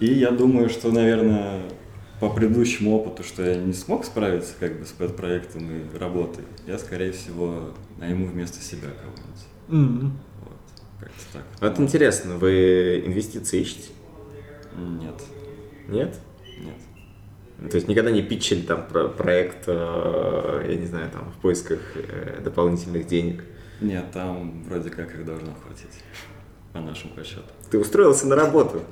[0.00, 1.62] И я думаю, что, наверное,
[2.20, 6.78] по предыдущему опыту, что я не смог справиться как бы с проектом и работой, я,
[6.78, 9.44] скорее всего, найму вместо себя кого-нибудь.
[9.68, 10.10] Mm-hmm.
[10.40, 10.58] Вот,
[11.00, 11.42] как-то так.
[11.60, 11.84] Вот Но...
[11.84, 13.90] интересно, вы инвестиции ищете?
[14.76, 15.22] Нет.
[15.88, 16.18] Нет?
[16.58, 17.70] Нет.
[17.70, 21.80] То есть никогда не питчили там про проект, э, я не знаю, там в поисках
[21.94, 23.44] э, дополнительных денег?
[23.80, 26.02] Нет, там вроде как их должно хватить
[26.74, 27.44] по нашим расчетам.
[27.70, 28.82] Ты устроился на работу?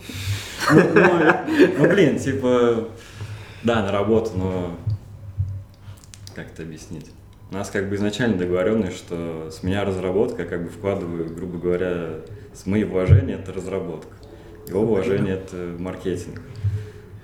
[0.72, 1.34] Ну, ну,
[1.78, 2.88] ну, блин, типа,
[3.64, 4.78] да, на работу, но
[6.34, 7.10] как это объяснить?
[7.50, 12.20] У нас как бы изначально договоренность, что с меня разработка, как бы вкладываю, грубо говоря,
[12.54, 14.16] с моей вложения это разработка,
[14.68, 16.40] его вложение это маркетинг.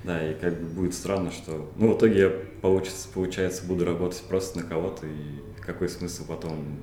[0.02, 1.70] Да, и как бы будет странно, что...
[1.76, 6.80] Ну, в итоге я, получится, получается, буду работать просто на кого-то, и какой смысл потом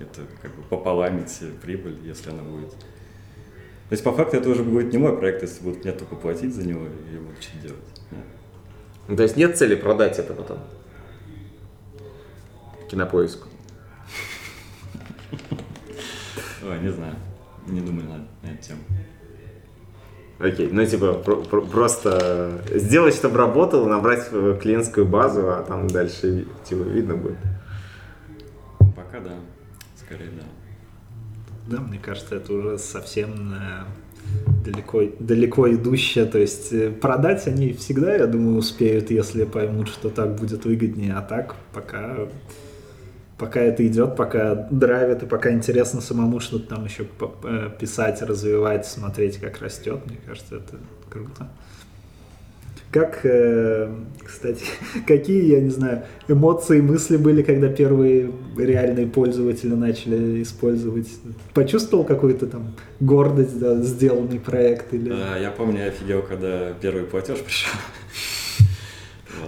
[0.00, 2.74] это как бы пополамить прибыль, если она будет.
[3.92, 6.54] То есть по факту это уже будет не мой проект, если будут мне только платить
[6.54, 8.00] за него, и я буду что-то делать.
[9.06, 10.60] Ну, то есть нет цели продать это потом?
[12.90, 13.48] Кинопоиску.
[16.66, 17.16] Ой, не знаю.
[17.66, 18.80] Не думаю на, на эту тему.
[20.38, 24.26] Окей, ну типа про- про- просто сделать, чтобы работало, набрать
[24.62, 27.36] клиентскую базу, а там дальше типа видно будет.
[28.96, 29.34] Пока да
[29.98, 30.61] скорее, да.
[31.66, 33.84] Да, мне кажется, это уже совсем э,
[34.64, 36.24] далеко, далеко идущее.
[36.24, 41.14] То есть э, продать они всегда, я думаю, успеют, если поймут, что так будет выгоднее.
[41.14, 42.28] А так пока,
[43.38, 47.06] пока это идет, пока драйвит и пока интересно самому что-то там еще
[47.44, 51.48] э, писать, развивать, смотреть, как растет, мне кажется, это круто.
[52.92, 53.88] Как, э,
[54.22, 54.66] кстати,
[55.06, 61.08] какие, я не знаю, эмоции, мысли были, когда первые реальные пользователи начали использовать?
[61.54, 64.92] Почувствовал какую-то там гордость за сделанный проект?
[64.92, 65.08] Или...
[65.08, 67.72] Да, я помню, я офигел, когда первый платеж пришел.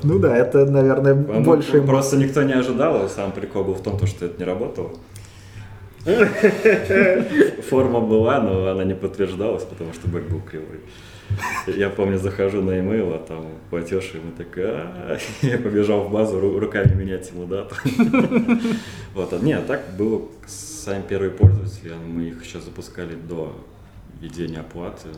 [0.03, 1.81] Ну да, это, наверное, больше...
[1.83, 4.91] Просто никто не ожидал, сам прикол был в том, что это не работало.
[7.71, 10.81] Форма была, но она не подтверждалась, потому что бэк был кривой.
[11.67, 16.13] Я помню, захожу на email, а там платеж, и мы так, «А, я побежал в
[16.13, 17.75] базу руками менять ему дату.
[19.15, 23.57] Вот, а, не, а так было сами первые пользователи, мы их еще запускали до
[24.21, 25.09] введения оплаты.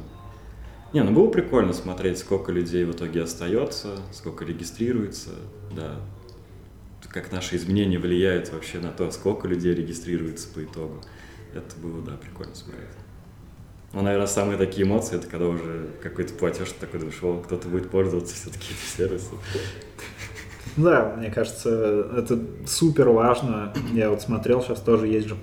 [0.92, 5.30] Не, ну было прикольно смотреть, сколько людей в итоге остается, сколько регистрируется,
[5.74, 5.96] да,
[7.08, 11.00] как наши изменения влияют вообще на то, сколько людей регистрируется по итогу.
[11.54, 12.90] это было, да, прикольно смотреть.
[13.96, 18.34] Ну, наверное, самые такие эмоции, это когда уже какой-то платеж, такой думаешь, кто-то будет пользоваться
[18.34, 19.38] все-таки этим сервисом.
[20.76, 23.72] Да, мне кажется, это супер важно.
[23.94, 25.36] Я вот смотрел, сейчас тоже есть же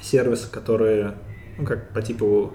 [0.00, 1.14] сервисы, которые,
[1.58, 2.52] ну, как по типу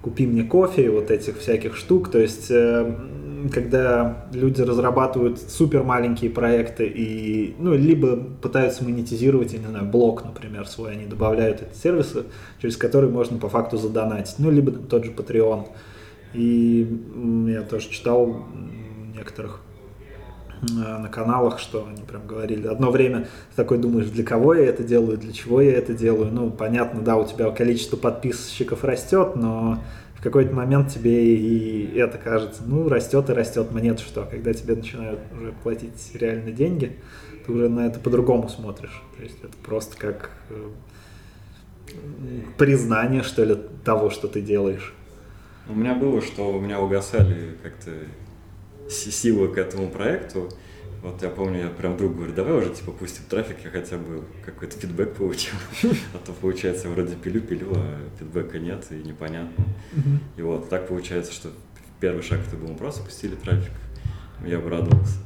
[0.00, 2.10] купи мне кофе, вот этих всяких штук.
[2.10, 2.90] То есть, э,
[3.52, 10.24] когда люди разрабатывают супер маленькие проекты и, ну, либо пытаются монетизировать, я не знаю, блок,
[10.24, 12.24] например, свой, они добавляют эти сервисы,
[12.60, 14.36] через которые можно по факту задонатить.
[14.38, 15.68] Ну, либо тот же Patreon.
[16.32, 17.00] И
[17.48, 18.44] я тоже читал
[19.14, 19.60] некоторых
[20.70, 22.66] Э, на каналах, что они прям говорили.
[22.66, 26.30] Одно время ты такой думаешь, для кого я это делаю, для чего я это делаю.
[26.32, 29.80] Ну, понятно, да, у тебя количество подписчиков растет, но
[30.24, 35.20] какой-то момент тебе и это кажется, ну, растет и растет, мне что, когда тебе начинают
[35.36, 36.98] уже платить реально деньги,
[37.44, 39.02] ты уже на это по-другому смотришь.
[39.16, 40.70] То есть это просто как э,
[42.56, 44.94] признание, что ли, того, что ты делаешь.
[45.68, 47.90] У меня было, что у меня угасали как-то
[48.88, 50.48] силы к этому проекту.
[51.04, 54.24] Вот я помню, я прям другу говорю, давай уже типа пустим трафик, я хотя бы
[54.42, 55.52] какой-то фидбэк получил.
[56.14, 59.66] А то получается вроде пилю-пилю, а фидбэка нет и непонятно.
[60.38, 61.50] И вот так получается, что
[62.00, 63.72] первый шаг это был, мы просто пустили трафик.
[64.46, 65.18] Я обрадовался.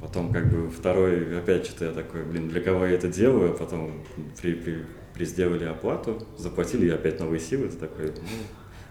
[0.00, 3.54] Потом как бы второй, опять что-то я такой, блин, для кого я это делаю, а
[3.54, 4.04] потом
[4.40, 4.84] при, при,
[5.14, 8.22] при сделали оплату, заплатили, я опять новые силы, это такой, ну,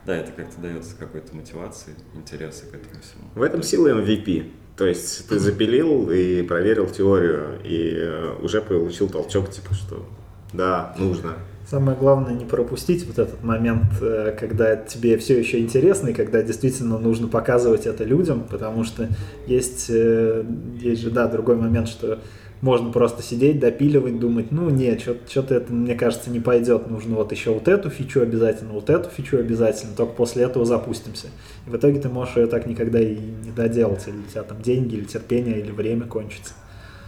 [0.05, 3.23] да, это как-то дает какой-то мотивации, интереса к этому всему.
[3.33, 4.51] В этом сила MVP.
[4.81, 10.07] То есть ты запилил и проверил теорию, и э, уже получил толчок, типа, что
[10.53, 11.33] да, нужно.
[11.69, 16.41] Самое главное не пропустить вот этот момент, э, когда тебе все еще интересно, и когда
[16.41, 19.07] действительно нужно показывать это людям, потому что
[19.45, 20.43] есть, э,
[20.79, 22.17] есть же, да, другой момент, что
[22.61, 27.31] можно просто сидеть, допиливать, думать, ну нет, что-то это, мне кажется, не пойдет, нужно вот
[27.31, 31.27] еще вот эту фичу обязательно, вот эту фичу обязательно, только после этого запустимся.
[31.67, 34.61] И в итоге ты можешь ее так никогда и не доделать, или у тебя там
[34.61, 36.53] деньги, или терпение, или время кончится.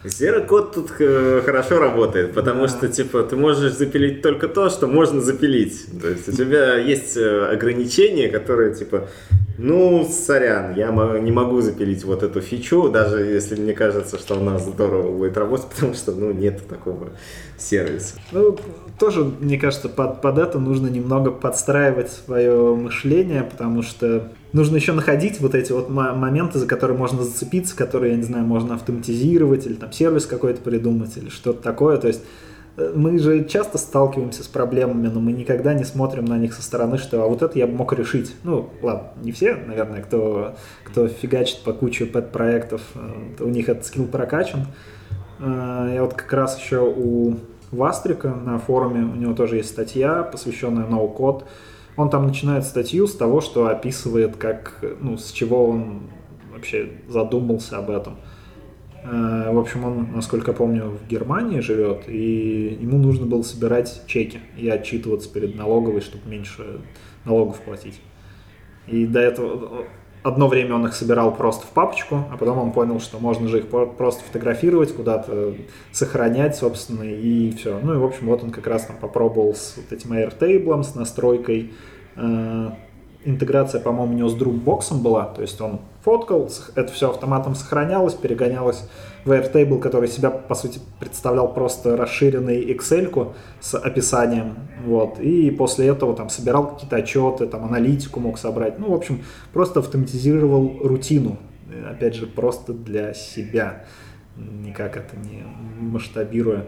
[0.03, 2.67] Зерокод тут э, хорошо работает, потому да.
[2.67, 5.85] что, типа, ты можешь запилить только то, что можно запилить.
[6.01, 9.07] То есть у тебя есть э, ограничения, которые, типа,
[9.57, 10.89] ну, сорян, я
[11.19, 15.67] не могу запилить вот эту фичу, даже если мне кажется, что она здорово будет работать,
[15.73, 17.09] потому что, ну, нет такого
[17.63, 18.15] сервиса.
[18.31, 18.57] Ну,
[18.99, 24.93] тоже, мне кажется, под, под это нужно немного подстраивать свое мышление, потому что нужно еще
[24.93, 29.65] находить вот эти вот моменты, за которые можно зацепиться, которые, я не знаю, можно автоматизировать,
[29.65, 31.97] или там сервис какой-то придумать, или что-то такое.
[31.97, 32.21] То есть
[32.77, 36.97] мы же часто сталкиваемся с проблемами, но мы никогда не смотрим на них со стороны,
[36.97, 38.35] что а вот это я бы мог решить.
[38.43, 43.85] Ну, ладно, не все, наверное, кто, кто фигачит по куче пэт-проектов, э, у них этот
[43.85, 44.67] скилл прокачан.
[45.39, 47.35] Э, я вот как раз еще у
[47.73, 51.47] Вастрика на форуме, у него тоже есть статья, посвященная ноу-код.
[51.95, 56.03] Он там начинает статью с того, что описывает, как, ну, с чего он
[56.51, 58.17] вообще задумался об этом.
[59.03, 64.39] Э, в общем, он, насколько помню, в Германии живет, и ему нужно было собирать чеки
[64.57, 66.81] и отчитываться перед налоговой, чтобы меньше
[67.25, 67.99] налогов платить.
[68.87, 69.85] И до этого
[70.23, 73.59] одно время он их собирал просто в папочку, а потом он понял, что можно же
[73.59, 75.53] их просто фотографировать, куда-то
[75.91, 77.79] сохранять, собственно, и все.
[77.81, 80.95] Ну и, в общем, вот он как раз там попробовал с вот этим Airtable, с
[80.95, 81.73] настройкой
[82.15, 82.69] э,
[83.25, 88.13] интеграция, по-моему, у него с Dropbox была, то есть он фоткал, это все автоматом сохранялось,
[88.13, 88.87] перегонялось
[89.25, 95.87] в Airtable, который себя, по сути, представлял просто расширенный Excel с описанием, вот, и после
[95.87, 101.37] этого там собирал какие-то отчеты, там аналитику мог собрать, ну, в общем, просто автоматизировал рутину,
[101.89, 103.85] опять же, просто для себя,
[104.35, 105.43] никак это не
[105.79, 106.65] масштабируя.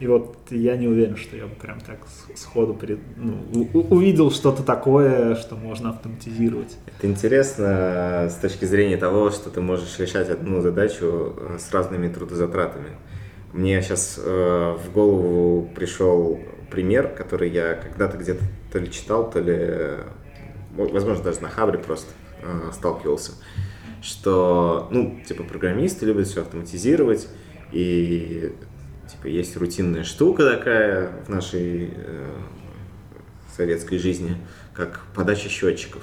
[0.00, 1.98] И вот я не уверен, что я бы прям так
[2.36, 6.76] сходу при, ну, увидел что-то такое, что можно автоматизировать.
[6.86, 11.72] Это интересно э, с точки зрения того, что ты можешь решать одну задачу э, с
[11.72, 12.90] разными трудозатратами.
[13.52, 16.38] Мне сейчас э, в голову пришел
[16.70, 20.04] пример, который я когда-то где-то то ли читал, то ли,
[20.76, 23.32] возможно, даже на Хабре просто э, сталкивался,
[24.00, 27.26] что, ну, типа, программисты любят все автоматизировать,
[27.72, 28.52] и
[29.10, 32.26] Типа есть рутинная штука такая в нашей э,
[33.56, 34.36] советской жизни,
[34.74, 36.02] как подача счетчиков.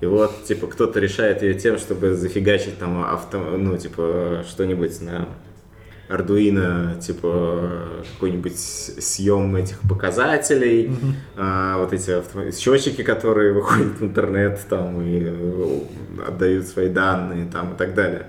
[0.00, 5.28] И вот, типа, кто-то решает ее тем, чтобы зафигачить там авто, ну, типа, что-нибудь на
[6.08, 7.84] Arduino, типа,
[8.14, 11.14] какой-нибудь съем этих показателей, mm-hmm.
[11.36, 12.50] а, вот эти авто...
[12.50, 15.80] счетчики, которые выходят в интернет там и э,
[16.26, 18.26] отдают свои данные там и так далее.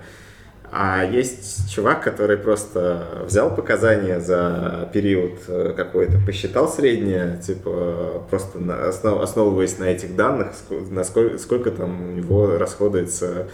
[0.74, 8.57] А есть чувак, который просто взял показания за период э, какой-то, посчитал среднее, типа просто
[8.59, 10.47] на, основ, основываясь на этих данных,
[10.89, 13.47] насколько, сколько там у него расходуется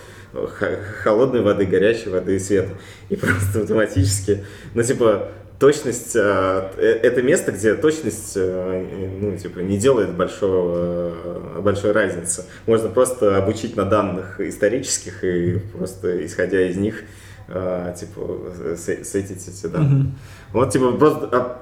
[1.02, 2.74] холодной воды, горячей воды и света.
[3.10, 4.46] И просто автоматически,
[4.76, 5.30] ну типа
[5.60, 12.46] точность, э, э, это место, где точность, ну, типа, не делает большого, большой разницы.
[12.66, 17.04] Можно просто обучить на данных исторических и просто, исходя из них,
[17.48, 20.04] типа, сетить эти данные.
[20.04, 20.54] Mm-hmm.
[20.54, 21.62] Вот, типа, просто а,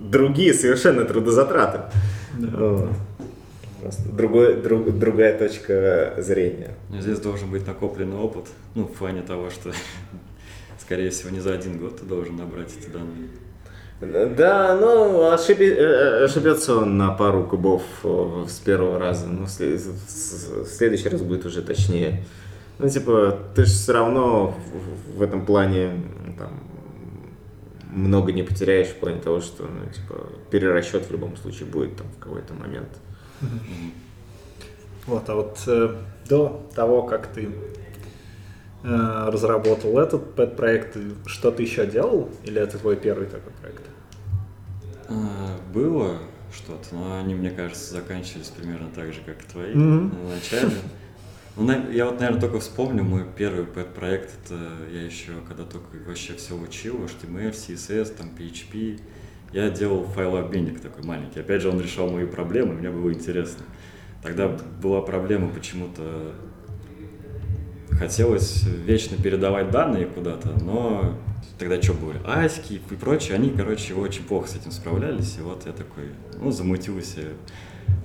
[0.00, 1.80] другие совершенно трудозатраты.
[2.38, 2.88] Yeah.
[3.80, 6.74] Просто другой, друг, другая точка зрения.
[6.90, 9.72] Здесь должен быть накопленный опыт, ну, в плане того, что
[10.90, 13.28] скорее всего, не за один год ты должен набрать эти данные.
[14.34, 19.28] Да, ну, ошиби, э, э, ошибется он на пару кубов э, с первого раза.
[19.28, 22.24] Ну, в следующий раз будет уже точнее.
[22.80, 24.56] Ну, типа, ты же все равно
[25.14, 26.02] в этом плане
[26.36, 26.58] там,
[27.92, 32.08] много не потеряешь в плане того, что, ну, типа, перерасчет в любом случае будет там
[32.08, 32.88] в какой-то момент.
[35.06, 35.94] Вот, а вот э,
[36.28, 37.48] до того, как ты
[38.82, 42.30] разработал этот пэт-проект, что ты еще делал?
[42.44, 43.82] Или это твой первый такой проект?
[45.08, 46.18] А, было
[46.54, 50.22] что-то, но они, мне кажется, заканчивались примерно так же, как и твои mm-hmm.
[50.22, 50.72] на начале.
[51.56, 54.58] Ну, я вот, наверное, только вспомню мой первый пэт-проект, это
[54.92, 59.00] я еще, когда только вообще все учил, HTML, CSS, там, PHP,
[59.52, 61.40] я делал файлообменник такой маленький.
[61.40, 63.64] Опять же, он решал мои проблемы, мне было интересно.
[64.22, 64.48] Тогда
[64.80, 66.34] была проблема почему-то
[68.00, 71.18] хотелось вечно передавать данные куда-то, но
[71.58, 75.66] тогда что были, аськи и прочее, они, короче, очень плохо с этим справлялись, и вот
[75.66, 76.04] я такой,
[76.40, 77.20] ну, замутился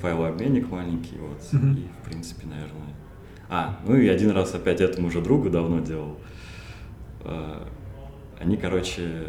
[0.01, 1.79] файлообменник маленький, вот, mm-hmm.
[1.79, 2.93] и, в принципе, наверное...
[3.47, 6.17] А, ну и один раз опять этому уже другу давно делал.
[7.21, 7.65] А,
[8.37, 9.27] они, короче,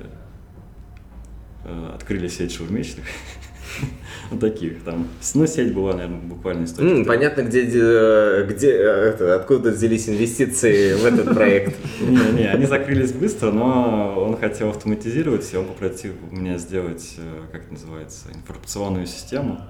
[1.65, 3.05] э, открыли сеть шаурмечных, Вот
[4.41, 5.09] таких там.
[5.35, 11.05] Ну, сеть была, наверное, буквально из mm, Понятно, где, где это, откуда взялись инвестиции в
[11.05, 11.77] этот проект.
[12.01, 17.41] Не, не, они закрылись быстро, но он хотел автоматизировать, и он попросил меня сделать, э,
[17.53, 19.61] как это называется, информационную систему.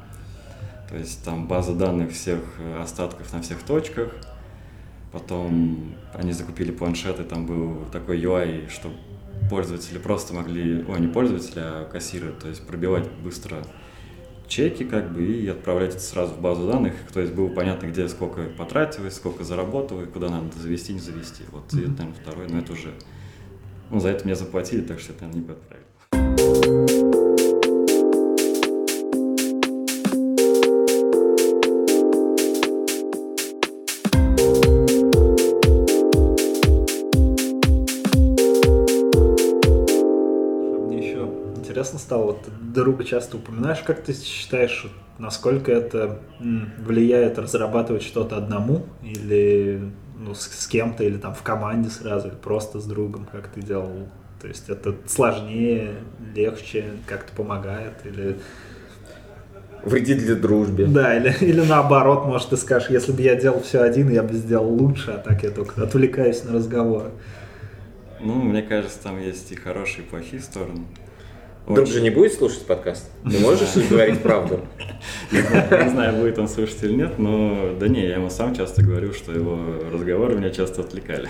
[0.88, 4.12] То есть там база данных всех э, остатков на всех точках.
[5.12, 8.96] Потом они закупили планшеты, там был такой UI, чтобы
[9.48, 13.62] пользователи просто могли, ой, не пользователи, а кассиры, то есть пробивать быстро
[14.48, 18.08] чеки как бы и отправлять это сразу в базу данных, то есть было понятно, где
[18.08, 21.44] сколько потратилось, сколько заработало, куда надо завести, не завести.
[21.50, 21.92] Вот mm-hmm.
[21.92, 22.92] это, наверное, второй, но это уже,
[23.90, 26.86] ну, за это мне заплатили, так что это, наверное, не подправил.
[41.76, 42.38] интересно стало, вот
[42.82, 44.86] друга часто упоминаешь, как ты считаешь,
[45.18, 46.20] насколько это
[46.78, 49.80] влияет разрабатывать что-то одному или
[50.18, 53.60] ну, с, с кем-то, или там в команде сразу, или просто с другом, как ты
[53.62, 54.08] делал?
[54.40, 55.94] То есть это сложнее,
[56.34, 58.36] легче, как-то помогает, или
[59.86, 60.86] вредит для дружбе.
[60.86, 64.34] Да, или, или наоборот, может, ты скажешь, если бы я делал все один, я бы
[64.34, 67.10] сделал лучше, а так я только отвлекаюсь на разговоры.
[68.20, 70.86] Ну, мне кажется, там есть и хорошие, и плохие стороны.
[71.68, 73.10] Друг же не будет слушать подкаст?
[73.28, 74.60] Ты можешь говорить правду?
[75.32, 79.12] Не знаю, будет он слушать или нет, но да не, я ему сам часто говорю,
[79.12, 79.58] что его
[79.92, 81.28] разговоры меня часто отвлекали.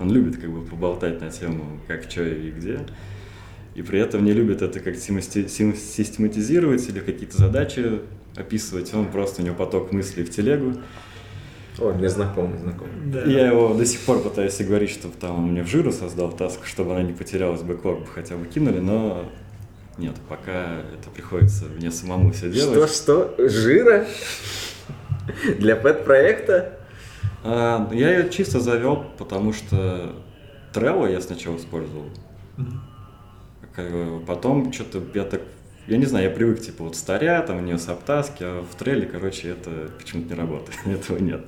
[0.00, 2.80] Он любит как бы поболтать на тему, как, что и где.
[3.76, 8.00] И при этом не любит это как систематизировать или какие-то задачи
[8.34, 8.92] описывать.
[8.94, 10.74] Он просто, у него поток мыслей в телегу.
[11.78, 12.94] О, мне знакомый, знакомый.
[13.06, 13.22] Да.
[13.22, 16.66] Я его до сих пор пытаюсь говорить, чтобы там он мне в жиру создал таск,
[16.66, 19.30] чтобы она не потерялась, бэклог бы хотя бы кинули, но
[19.98, 22.90] нет, пока это приходится мне самому все делать.
[22.90, 23.48] Что, что?
[23.48, 24.06] Жира?
[25.58, 26.78] Для пэт-проекта?
[27.44, 30.14] А, я ее чисто завел, потому что
[30.72, 32.06] Trello я сначала использовал.
[32.56, 34.24] Mm-hmm.
[34.24, 35.42] Потом что-то я так
[35.88, 39.06] я не знаю, я привык, типа, вот старя, там у нее саптаски, а в треле,
[39.06, 41.46] короче, это почему-то не работает, этого нет.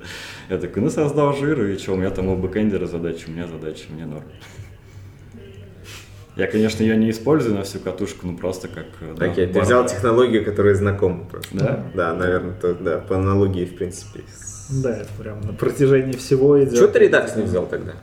[0.49, 3.47] Я такой, ну, создал жир, и что, у меня там у бэкэндера задача, у меня
[3.47, 4.25] задача, мне норм.
[6.35, 8.85] Я, конечно, ее не использую на всю катушку, ну просто как...
[9.17, 11.57] Да, Окей, ты взял технологию, которая знакома просто.
[11.57, 11.83] Да?
[11.93, 14.21] Да, наверное, то, да, по аналогии, в принципе.
[14.69, 16.75] Да, это прям на протяжении всего идет.
[16.75, 17.93] Чего ты редакс не взял тогда?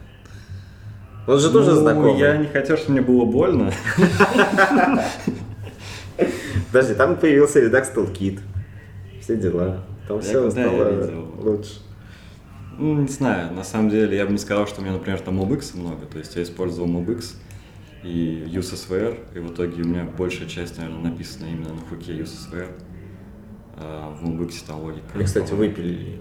[1.27, 2.19] Он же тоже ну, знакомый.
[2.19, 3.73] я не хотел, чтобы мне было больно.
[6.73, 8.41] Подожди, там появился редакс Toolkit.
[9.23, 9.85] Все дела.
[10.07, 11.81] Там все стало лучше.
[12.79, 15.41] Ну, не знаю, на самом деле я бы не сказал, что у меня, например, там
[15.41, 17.35] MobX много, то есть я использовал MobX
[18.03, 22.71] и UseSVR, и в итоге у меня большая часть, наверное, написана именно на хуке UseSVR,
[23.77, 25.07] а в MobX там логика.
[25.15, 26.21] Мне, кстати, выпилили.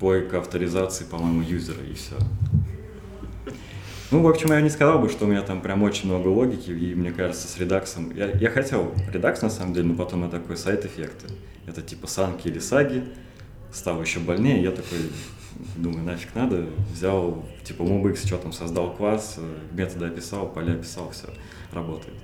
[0.00, 2.14] Логика авторизации, по-моему, юзера и все.
[4.10, 6.70] Ну, в общем, я не сказал бы, что у меня там прям очень много логики,
[6.70, 8.14] и мне кажется, с редаксом...
[8.14, 11.26] Я, я хотел редакс, на самом деле, но потом я такой сайт-эффекты.
[11.66, 13.04] Это типа санки или саги.
[13.70, 14.98] Стал еще больнее, я такой
[15.76, 16.66] думаю, нафиг надо.
[16.92, 19.38] Взял, типа, MobX, что там, создал класс,
[19.72, 21.28] методы описал, поля описал, все,
[21.72, 22.16] работает.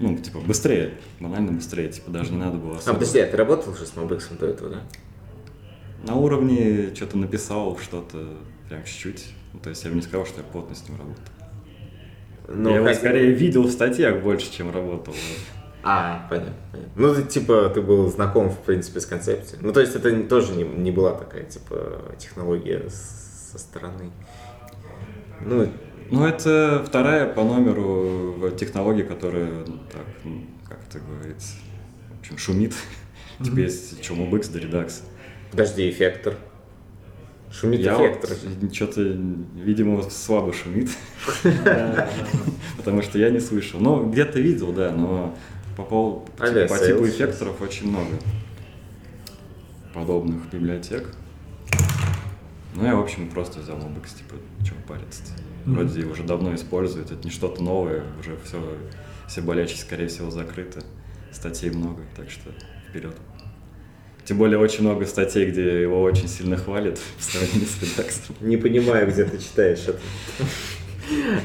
[0.00, 2.94] Ну, типа, быстрее, банально быстрее, типа, даже не надо было А, особо...
[2.98, 4.80] подожди, а ты работал уже с MobX до этого, да?
[6.06, 8.36] На уровне что-то написал, что-то
[8.68, 9.26] прям чуть-чуть.
[9.52, 11.22] Ну, то есть я бы не сказал, что я плотно с ним работал.
[12.48, 15.14] Ну, я его хотя- скорее видел в статьях больше, чем работал.
[15.84, 15.90] Вот.
[15.90, 16.92] А, понятно, понятно.
[16.96, 19.60] Ну, ты, типа, ты был знаком, в принципе, с концепцией.
[19.62, 24.10] Ну, то есть это тоже не, не была такая, типа, технология со стороны.
[25.40, 25.68] Ну,
[26.10, 31.54] Ну, это вторая по номеру в технологии, которая, ну, так, ну, как это говорится,
[32.16, 32.74] в общем, шумит.
[33.42, 35.02] Типа есть что, MobX да Redux.
[35.50, 36.34] подожди, эффектор.
[37.50, 38.30] Шумит Я эффектор.
[38.72, 40.90] что-то, видимо, слабо шумит,
[42.76, 43.78] потому что я не слышал.
[43.80, 45.36] Ну, где-то видел, да, но
[45.76, 47.16] по, поводу, по Авиасейлс типу сейчас.
[47.16, 48.10] эффекторов очень много
[49.94, 51.08] подобных библиотек.
[52.74, 55.22] Ну, я, в общем, просто взял MobX, типа, чего париться
[55.64, 58.60] Вроде уже давно используют, это не что-то новое, уже все,
[59.28, 60.80] все болячки, скорее всего, закрыты.
[61.32, 62.50] Статей много, так что
[62.88, 63.16] вперед.
[64.24, 68.36] Тем более очень много статей, где его очень сильно хвалят в сравнении с редактором.
[68.40, 70.00] Не понимаю, где ты читаешь это.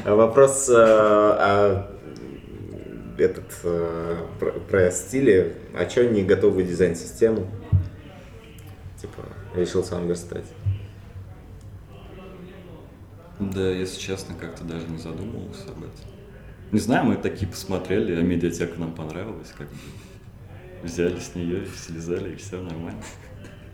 [0.04, 1.99] А Вопрос э, а,
[3.20, 5.56] этот э, про, про стили.
[5.74, 7.46] А что не готовы дизайн-систему?
[9.00, 10.46] Типа, решил сам верстать.
[13.38, 16.10] Да, если честно, как-то даже не задумывался об этом.
[16.72, 19.74] Не знаю, мы такие посмотрели, а медиатека нам понравилась, как бы
[20.82, 23.02] взяли с нее, слезали, и все нормально.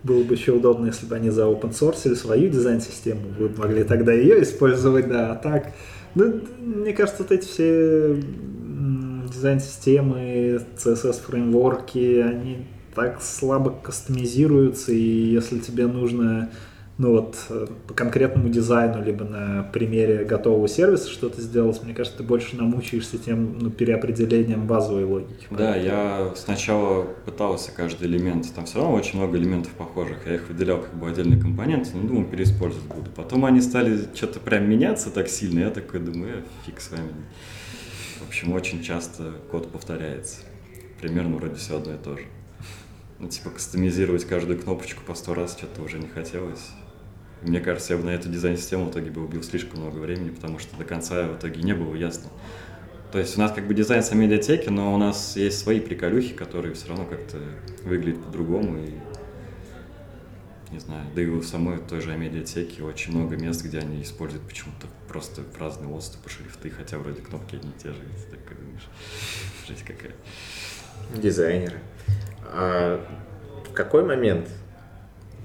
[0.03, 3.83] Было бы еще удобно, если бы они за open source свою дизайн-систему, вы бы могли
[3.83, 5.73] тогда ее использовать, да, а так.
[6.15, 8.23] Ну, мне кажется, вот эти все
[9.37, 12.67] дизайн-системы, CSS-фреймворки, они
[12.97, 16.51] так слабо кастомизируются, и если тебе нужно,
[16.97, 22.19] ну вот, э, по конкретному дизайну, либо на примере готового сервиса что-то сделать, мне кажется,
[22.19, 25.47] ты больше намучаешься тем ну, переопределением базовой логики.
[25.51, 30.49] Да, я сначала пытался каждый элемент, там все равно очень много элементов похожих, я их
[30.49, 33.11] выделял как бы отдельные компоненты, ну, думаю, переиспользовать буду.
[33.15, 37.11] Потом они стали что-то прям меняться так сильно, я такой думаю, э, фиг с вами.
[38.21, 40.39] В общем, очень часто код повторяется.
[41.01, 42.25] Примерно вроде все одно и то же.
[43.19, 46.71] Ну, типа, кастомизировать каждую кнопочку по сто раз что-то уже не хотелось.
[47.43, 50.59] Мне кажется, я бы на эту дизайн-систему в итоге бы убил слишком много времени, потому
[50.59, 52.31] что до конца в итоге не было ясно.
[53.13, 56.35] То есть у нас как бы дизайн с медиатеки, но у нас есть свои приколюхи,
[56.35, 57.39] которые все равно как-то
[57.85, 58.95] выглядят по-другому и
[60.73, 64.47] не знаю, да и у самой той же медиатеки очень много мест, где они используют
[64.47, 68.57] почему-то просто разные отступы, шрифты, хотя вроде кнопки одни и те же, и ты такой
[68.59, 68.87] думаешь,
[69.67, 70.13] жесть какая.
[71.15, 71.79] Дизайнеры.
[72.53, 73.03] А
[73.67, 74.47] в какой момент?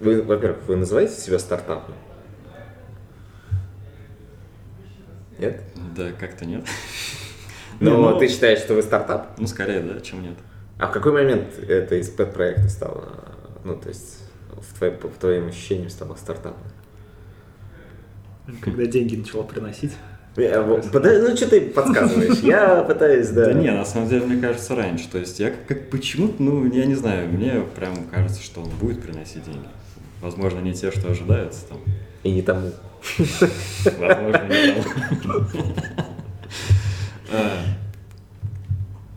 [0.01, 1.93] Вы, во-первых, вы называете себя стартапом?
[5.39, 5.61] Нет?
[5.95, 6.65] Да, как-то нет.
[7.79, 9.39] Но Не, ну- ты считаешь, что вы стартап?
[9.39, 10.35] Ну, скорее, да, чем нет.
[10.79, 13.07] А в какой момент это из пэт-проекта стало?
[13.63, 14.19] Ну, то есть,
[14.49, 16.61] в, твоем, в твоим ощущениям стало стартапом?
[18.59, 19.91] Когда деньги начало приносить.
[20.37, 22.39] Я, вот, подожди, ну, что ты подсказываешь?
[22.39, 23.47] Я пытаюсь, да.
[23.47, 25.09] Да не, на самом деле, мне кажется, раньше.
[25.09, 29.01] То есть я как, почему-то, ну, я не знаю, мне прям кажется, что он будет
[29.01, 29.67] приносить деньги.
[30.21, 31.79] Возможно, не те, что ожидается там.
[32.23, 32.71] И не тому.
[33.19, 34.73] Возможно, не
[35.21, 35.73] тому.
[37.33, 37.57] А,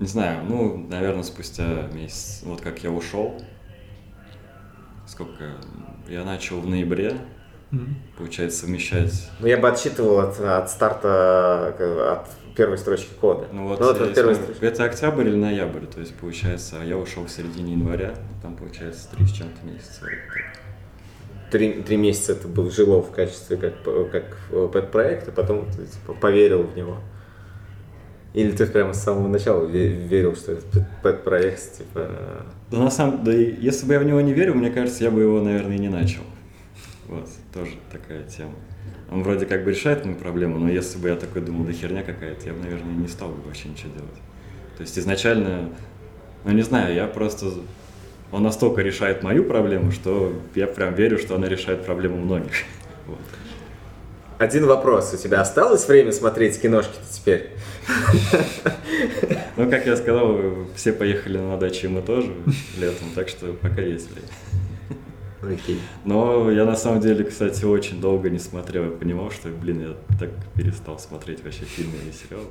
[0.01, 3.41] Не знаю, ну, наверное, спустя месяц, вот как я ушел,
[5.07, 5.53] сколько,
[6.09, 7.17] я начал в ноябре.
[8.17, 13.47] Получается, совмещать Ну, я бы отсчитывал от, от старта, э, от первой строчки кода.
[13.53, 14.65] Ну вот, вот я от первой строчки.
[14.65, 19.27] это октябрь или ноябрь, то есть получается, я ушел в середине января, там получается три
[19.27, 20.01] с чем-то месяца.
[20.03, 20.11] вот.
[21.51, 23.75] Три, три месяца ты был жило в качестве как,
[24.11, 24.37] как
[24.73, 26.97] пэт-проект, а потом ты типа, поверил в него.
[28.33, 32.11] Или ты прямо с самого начала ве- верил, что это пэт- пэт-проект, типа...
[32.73, 35.13] Да на самом да и если бы я в него не верил, мне кажется, я
[35.13, 36.23] бы его, наверное, и не начал.
[37.09, 38.55] Вот, тоже такая тема.
[39.11, 42.03] Он вроде как бы решает мою проблему, но если бы я такой думал, да херня
[42.03, 44.17] какая-то, я бы, наверное, не стал бы вообще ничего делать.
[44.77, 45.71] То есть изначально,
[46.45, 47.53] ну не знаю, я просто
[48.35, 52.53] он настолько решает мою проблему, что я прям верю, что она решает проблему многих.
[53.07, 53.19] Вот.
[54.39, 55.13] Один вопрос.
[55.13, 57.51] У тебя осталось время смотреть киношки-то теперь?
[59.57, 60.41] Ну, как я сказал,
[60.75, 62.33] все поехали на дачу, и мы тоже
[62.77, 64.27] летом, так что пока есть время.
[65.47, 65.79] Окей.
[66.05, 69.95] Но я на самом деле, кстати, очень долго не смотрел и понимал, что, блин, я
[70.19, 72.47] так перестал смотреть вообще фильмы и сериалы.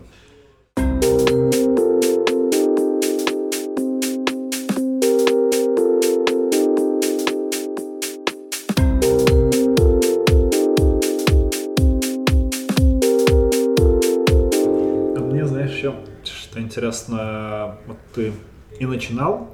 [15.15, 18.33] А мне, знаешь, еще что интересно, вот ты
[18.79, 19.49] и начинал,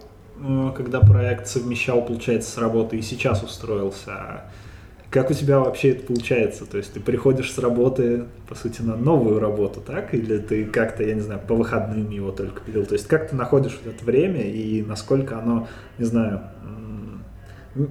[0.76, 4.44] когда проект совмещал, получается, с работой, и сейчас устроился.
[5.10, 6.66] Как у тебя вообще это получается?
[6.68, 10.14] То есть ты приходишь с работы, по сути, на новую работу, так?
[10.14, 12.86] Или ты как-то, я не знаю, по выходным его только пилил?
[12.86, 15.68] То есть как ты находишь это время и насколько оно,
[15.98, 16.42] не знаю,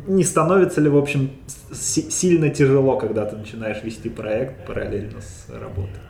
[0.06, 1.30] не становится ли, в общем,
[1.72, 6.00] си- сильно тяжело, когда ты начинаешь вести проект параллельно с работой?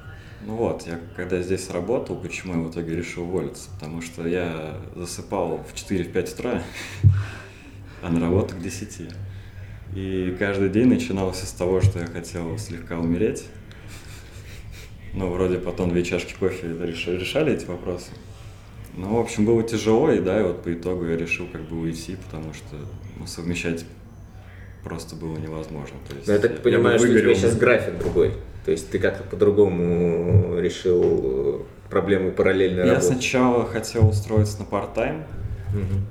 [0.47, 3.70] Ну вот, я когда здесь работал, почему я в итоге решил уволиться?
[3.74, 6.62] Потому что я засыпал в 4-5 утра,
[8.03, 9.11] а на работу к 10.
[9.95, 13.45] И каждый день начинался с того, что я хотел слегка умереть.
[15.14, 18.11] Ну, вроде потом две чашки кофе реш- решали эти вопросы.
[18.95, 21.80] Ну, в общем, было тяжело, и да, и вот по итогу я решил как бы
[21.80, 22.76] уйти, потому что
[23.16, 23.84] ну, совмещать
[24.84, 25.97] просто было невозможно.
[26.09, 28.34] То есть Но я так понимаю, что у тебя сейчас график другой.
[28.69, 33.14] То есть ты как-то по-другому решил э, проблему параллельной Я работы.
[33.14, 35.25] сначала хотел устроиться на парт-тайм,
[35.73, 36.05] Мгм.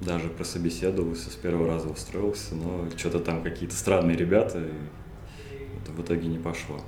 [0.00, 6.00] даже прособеседовался, с первого раза устроился, но что-то там какие-то странные ребята, и это в
[6.00, 6.80] итоге не пошло.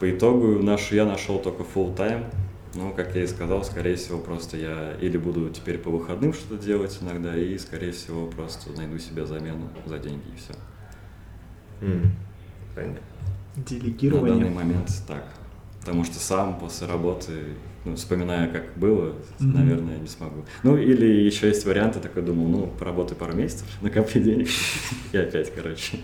[0.00, 2.24] По итогу наш, я нашел только full тайм
[2.74, 6.60] но, как я и сказал, скорее всего, просто я или буду теперь по выходным что-то
[6.60, 10.52] делать иногда, и, скорее всего, просто найду себе замену за деньги и все.
[11.80, 12.10] М,
[12.74, 13.15] Понятно.
[13.56, 14.34] На Делегирование.
[14.38, 15.24] данный момент так.
[15.80, 17.32] Потому что сам после работы,
[17.84, 19.52] ну, вспоминая, как было, Мгм.
[19.54, 20.44] наверное, не смогу.
[20.64, 24.48] Ну, или еще есть варианты, такой думал, ну, поработай пару месяцев, накопи денег,
[25.12, 25.98] и опять, короче.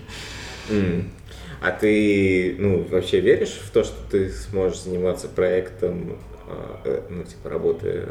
[1.61, 7.23] А ты, ну, вообще веришь в то, что ты сможешь заниматься проектом, а, э, ну,
[7.25, 8.09] типа, работы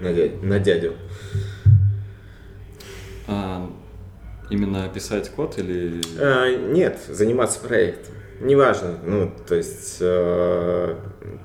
[0.00, 0.36] на дядю?
[0.46, 0.94] На дядю?
[3.26, 3.70] А,
[4.50, 6.00] именно писать код или...
[6.20, 8.14] А, нет, заниматься проектом.
[8.40, 10.96] Неважно, ну, то есть э,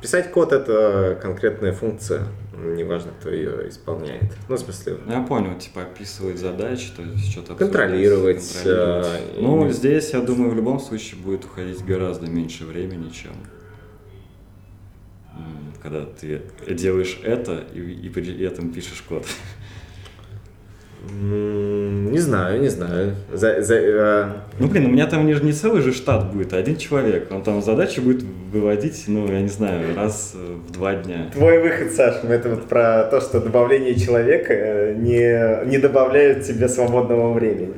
[0.02, 2.24] писать код это конкретная функция,
[2.58, 4.24] неважно, кто ее исполняет.
[4.50, 9.06] Ну, в смысле, Ну, я понял, типа описывать задачи, то есть что-то Контролировать, контролировать.
[9.38, 13.32] э, Ну, и- здесь, я думаю, в любом случае будет уходить гораздо меньше времени, чем
[15.82, 19.26] когда ты делаешь это и, и при этом пишешь код.
[21.12, 23.16] Не знаю, не знаю.
[23.34, 24.26] За- за- э,
[24.60, 27.32] Ну, блин, у меня там не, не целый же штат будет, а один человек.
[27.32, 31.30] Он там задачи будет выводить, ну, я не знаю, раз э, в два дня.
[31.34, 36.68] Твой выход, Саш, это вот про то, что добавление человека э, не, не добавляет тебе
[36.68, 37.74] свободного времени.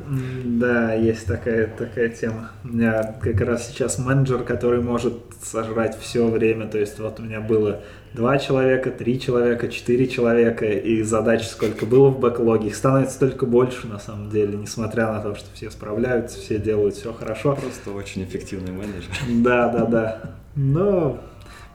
[0.45, 2.51] Да, есть такая, такая тема.
[2.63, 5.13] У меня как раз сейчас менеджер, который может
[5.43, 6.67] сожрать все время.
[6.67, 7.81] То есть вот у меня было
[8.13, 12.67] два человека, три человека, четыре человека, и задач сколько было в бэклоге.
[12.67, 16.95] Их становится только больше на самом деле, несмотря на то, что все справляются, все делают
[16.95, 17.55] все хорошо.
[17.55, 19.11] Просто очень эффективный менеджер.
[19.29, 20.21] Да, да, да.
[20.55, 21.19] Но,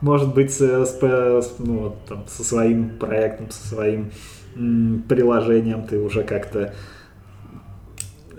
[0.01, 4.11] может быть, с, с п- с- ну, вот там, со своим проектом, со своим
[4.55, 6.73] м, приложением ты уже как-то,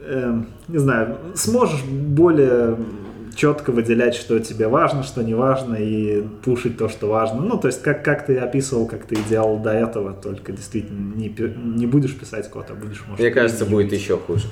[0.09, 2.77] эм, не знаю, сможешь более
[3.39, 7.41] четко выделять, что тебе важно, что не важно, и пушить то, что важно.
[7.41, 11.29] Ну, то есть, как, как ты описывал, как ты делал до этого, только действительно не,
[11.29, 14.49] не будешь писать код, а будешь, может, Мне кажется, будет еще хуже.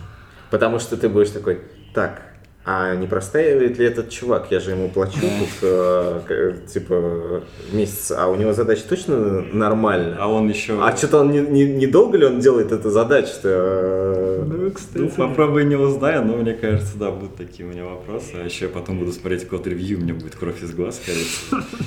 [0.53, 1.63] Потому что ты будешь такой,
[1.95, 2.23] так,
[2.69, 4.49] а не простаивает ли этот чувак?
[4.51, 10.17] Я же ему плачу тут, э, к- типа, месяц, а у него задача точно нормальная?
[10.19, 10.77] А он еще...
[10.83, 13.49] А что-то он не, не, не долго ли он делает эту задачу-то?
[13.49, 14.43] э?
[14.47, 18.33] Ну, кстати, Ну, попробуй не узнай, но мне кажется, да, будут такие у меня вопросы.
[18.35, 21.69] А еще я потом буду смотреть код ревью, у меня будет кровь из глаз, кажется.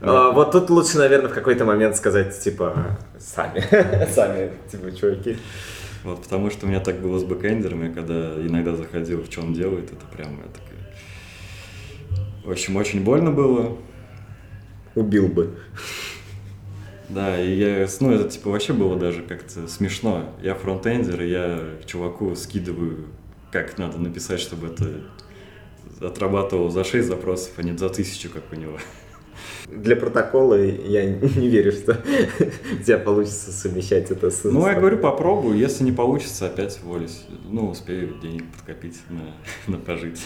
[0.00, 3.64] Вот тут лучше, наверное, в какой-то момент сказать, типа, сами,
[4.12, 5.36] сами, типа, чуваки.
[6.04, 9.54] Вот, потому что у меня так было с бэкэндером, я когда иногда заходил, в чем
[9.54, 10.78] делает, это прям я такой...
[12.44, 13.78] В общем, очень больно было.
[14.94, 15.56] Убил бы.
[17.08, 20.34] Да, и я, ну, это типа вообще было даже как-то смешно.
[20.42, 23.06] Я фронтендер, и я чуваку скидываю,
[23.50, 25.02] как надо написать, чтобы это
[26.00, 28.78] отрабатывал за 6 запросов, а не за тысячу, как у него.
[29.68, 31.98] Для протокола я не верю, что
[32.78, 34.44] у тебя получится совмещать это с...
[34.44, 35.56] Ну, я говорю, попробую.
[35.56, 37.24] Если не получится, опять уволюсь.
[37.50, 40.20] Ну, успею денег подкопить на, на пожить.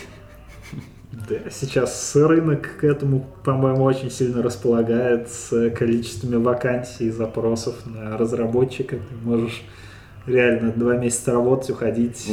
[1.13, 8.19] Да, сейчас рынок к этому, по-моему, очень сильно располагает с количествами вакансий и запросов на
[8.19, 8.97] разработчика.
[8.97, 9.63] Ты можешь
[10.27, 12.29] реально два месяца работать, уходить,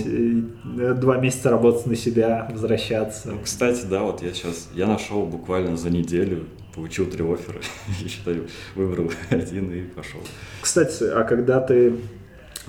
[0.63, 3.29] ну, два месяца работать на себя, возвращаться.
[3.29, 7.59] Ну, кстати, да, вот я сейчас, я нашел буквально за неделю, получил три оффера,
[8.03, 10.21] и считаю, выбрал один и пошел.
[10.61, 11.93] Кстати, а когда ты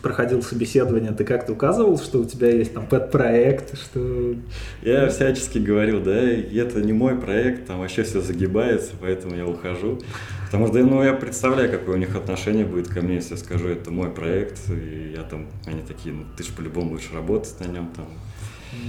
[0.03, 4.35] проходил собеседование, ты как-то указывал, что у тебя есть там пэт-проект, что...
[4.83, 10.01] Я всячески говорил, да, это не мой проект, там вообще все загибается, поэтому я ухожу.
[10.47, 13.69] Потому что, ну, я представляю, какое у них отношение будет ко мне, если я скажу,
[13.69, 17.65] это мой проект, и я там, они такие, ну, ты же по-любому будешь работать на
[17.65, 18.07] нем, там,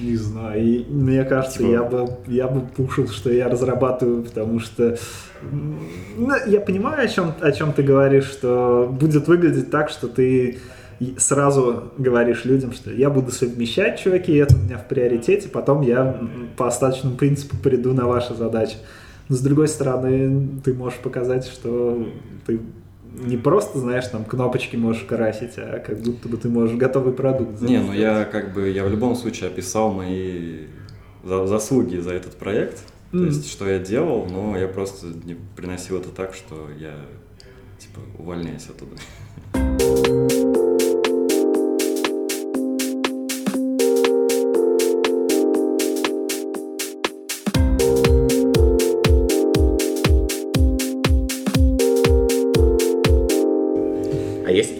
[0.02, 0.64] не знаю.
[0.64, 1.72] И мне кажется, типа...
[1.72, 4.98] я бы я бы пушил, что я разрабатываю, потому что
[5.42, 10.60] ну, я понимаю, о чем, о чем ты говоришь, что будет выглядеть так, что ты
[11.18, 16.20] сразу говоришь людям, что я буду совмещать, чуваки, это у меня в приоритете, потом я
[16.56, 18.78] по остаточному принципу приду на ваши задачи.
[19.28, 22.08] Но с другой стороны, ты можешь показать, что
[22.46, 22.60] ты
[23.14, 27.62] не просто, знаешь, там кнопочки можешь красить, а как будто бы ты можешь готовый продукт
[27.62, 30.66] Не, ну я как бы, я в любом случае описал мои
[31.24, 33.20] заслуги за этот проект, mm.
[33.20, 36.96] то есть что я делал, но я просто не приносил это так, что я
[37.80, 38.96] типа увольняюсь оттуда.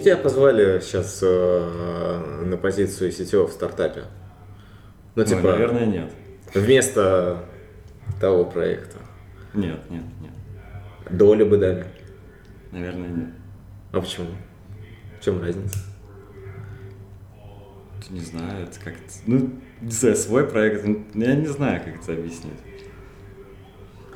[0.06, 4.04] Тебя позвали сейчас э, на позицию сетевого в стартапе?
[5.16, 6.12] Ну, типа, ну, наверное, нет.
[6.54, 7.44] Вместо
[8.20, 8.98] того проекта?
[9.52, 10.30] Нет, нет, нет.
[11.10, 11.86] Долю бы дали?
[12.70, 13.28] Наверное, нет.
[13.90, 14.28] А почему?
[15.18, 15.76] В чем разница?
[18.08, 18.94] Не знаю, это как
[19.26, 19.50] ну,
[19.80, 22.52] не знаю, свой проект, ну, я не знаю, как это объяснить.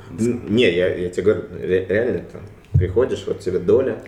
[0.09, 2.41] Не, я, я тебе говорю, реально, там,
[2.75, 4.01] приходишь, вот тебе доля,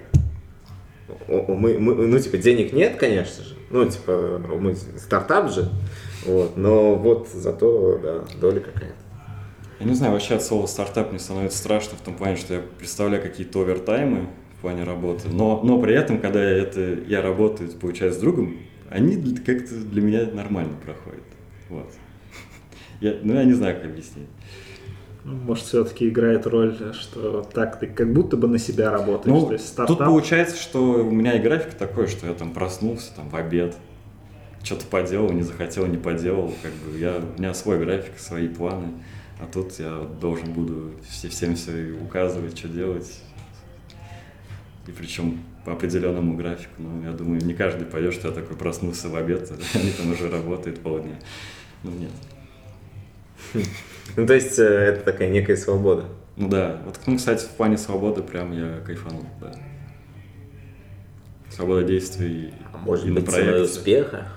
[1.28, 5.70] мы, мы, ну, типа, денег нет, конечно же, ну, типа, мы стартап же,
[6.26, 8.96] вот, но вот зато, да, доля какая-то.
[9.80, 12.62] Я не знаю, вообще от слова стартап мне становится страшно в том плане, что я
[12.78, 17.70] представляю какие-то овертаймы в плане работы, но, но при этом, когда я, это, я работаю,
[17.72, 18.60] получаю с другом,
[18.90, 21.24] они как-то для меня нормально проходят,
[21.70, 21.92] вот.
[23.02, 24.30] Я, ну, я не знаю, как объяснить.
[25.24, 29.34] Может, все-таки играет роль, что так ты как будто бы на себя работаешь.
[29.34, 29.98] Ну, То есть стартап...
[29.98, 33.76] Тут получается, что у меня и график такой, что я там проснулся там в обед,
[34.64, 36.54] что-то поделал, не захотел, не поделал.
[36.62, 38.88] Как бы я, у меня свой график, свои планы.
[39.40, 43.22] А тут я должен буду все, всем все указывать, что делать.
[44.88, 46.74] И причем по определенному графику.
[46.78, 50.30] Ну, я думаю, не каждый пойдет, что я такой проснулся в обед, они там уже
[50.30, 51.16] работают полдня.
[51.84, 53.68] Ну, нет.
[54.16, 56.06] Ну, то есть, э, это такая некая свобода.
[56.36, 56.82] Ну да.
[56.86, 59.54] Вот, ну, кстати, в плане свободы прям я кайфанул, да.
[61.50, 64.28] Свобода действий а может и быть, цена успеха?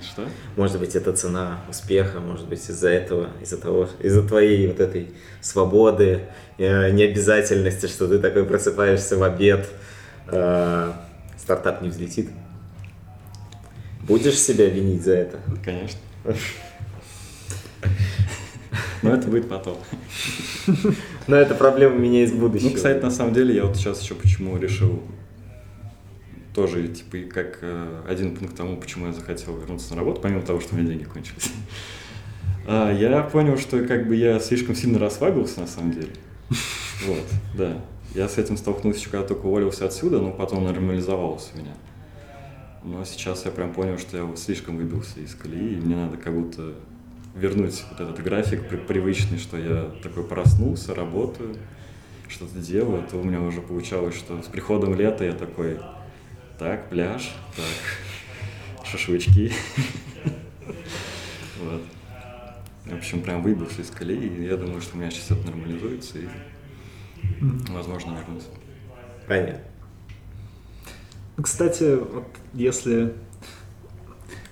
[0.00, 0.24] Что?
[0.54, 5.10] Может быть, это цена успеха, может быть, из-за этого, из-за того, из-за твоей вот этой
[5.40, 6.26] свободы,
[6.58, 9.68] э, необязательности, что ты такой просыпаешься в обед,
[10.28, 10.92] э,
[11.36, 12.30] стартап не взлетит.
[14.02, 15.38] Будешь себя винить за это?
[15.64, 15.98] Конечно.
[19.02, 19.78] Но это будет потом.
[21.26, 22.68] Но это проблема меня из будущего.
[22.68, 25.02] Ну, кстати, на самом деле, я вот сейчас еще почему решил
[26.54, 30.60] тоже, типа, как э, один пункт тому, почему я захотел вернуться на работу, помимо того,
[30.60, 31.52] что у меня деньги кончились.
[32.66, 36.10] А, я понял, что как бы я слишком сильно расслабился на самом деле.
[37.06, 37.24] Вот,
[37.56, 37.80] да.
[38.14, 41.72] Я с этим столкнулся еще когда только уволился отсюда, но потом нормализовался у меня.
[42.82, 46.34] Но сейчас я прям понял, что я слишком выбился из колеи, и мне надо как
[46.34, 46.74] будто
[47.34, 51.56] вернуть вот этот график привычный, что я такой проснулся, работаю,
[52.28, 55.78] что-то делаю, то у меня уже получалось, что с приходом лета я такой,
[56.58, 59.52] так, пляж, так, шашлычки.
[61.62, 61.82] Вот.
[62.86, 66.18] В общем, прям выбился из колеи, и я думаю, что у меня сейчас это нормализуется,
[66.18, 66.28] и
[67.68, 68.46] возможно вернусь.
[69.28, 69.60] Понятно.
[71.42, 73.14] Кстати, вот если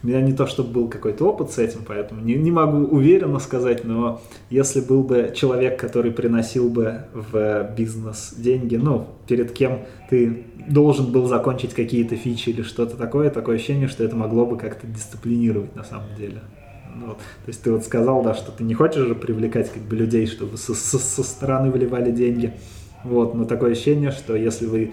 [0.03, 3.39] у меня не то, чтобы был какой-то опыт с этим, поэтому не, не могу уверенно
[3.39, 4.21] сказать, но
[4.51, 11.11] если был бы человек, который приносил бы в бизнес деньги, ну, перед кем ты должен
[11.11, 15.75] был закончить какие-то фичи или что-то такое, такое ощущение, что это могло бы как-то дисциплинировать
[15.75, 16.41] на самом деле.
[16.95, 17.19] Ну, вот.
[17.19, 20.27] То есть ты вот сказал, да, что ты не хочешь же привлекать как бы людей,
[20.27, 22.55] чтобы со, со, со стороны выливали деньги.
[23.05, 24.93] Вот, но такое ощущение, что если вы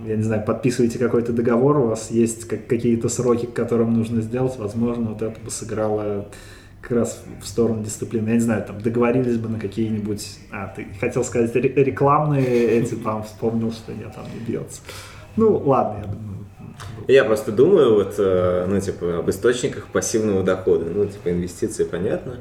[0.00, 4.20] я не знаю, подписываете какой-то договор, у вас есть как, какие-то сроки, к которым нужно
[4.20, 6.28] сделать, возможно, вот это бы сыграло
[6.80, 8.28] как раз в сторону дисциплины.
[8.28, 10.38] Я не знаю, там договорились бы на какие-нибудь...
[10.52, 14.82] А, ты хотел сказать рекламные эти, там вспомнил, что нет, там не бьется.
[15.36, 16.36] Ну, ладно, я думаю.
[17.08, 20.86] Я просто думаю, вот, э, ну, типа, об источниках пассивного дохода.
[20.92, 22.40] Ну, типа, инвестиции, понятно.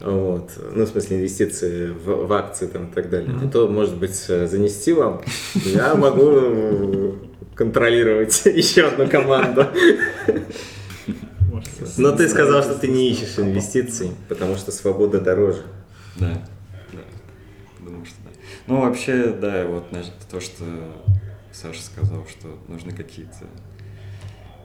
[0.00, 0.50] Вот.
[0.74, 3.30] Ну, в смысле, инвестиции в, в акции там, и так далее.
[3.30, 3.50] Mm-hmm.
[3.50, 5.22] то, может быть, э, занести вам.
[5.54, 7.16] Я могу
[7.54, 9.66] контролировать еще одну команду.
[11.96, 15.62] Но ты сказал, что ты не ищешь инвестиций, потому что свобода дороже.
[16.16, 16.46] Да.
[17.80, 18.30] Думаю, что да.
[18.66, 19.84] Ну, вообще, да, вот
[20.30, 20.64] то, что
[21.52, 23.46] Саша сказал, что нужны какие-то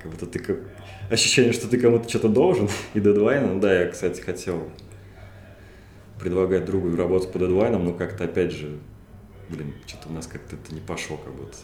[0.02, 0.58] как будто ты как...
[1.10, 3.48] ощущение, что ты кому-то что-то должен и дедлайны.
[3.54, 4.70] Ну, да, я, кстати, хотел
[6.22, 8.78] предлагать другу работать по дедлайнам, но как-то опять же,
[9.49, 11.57] блин, что-то у нас как-то это не пошло как будто.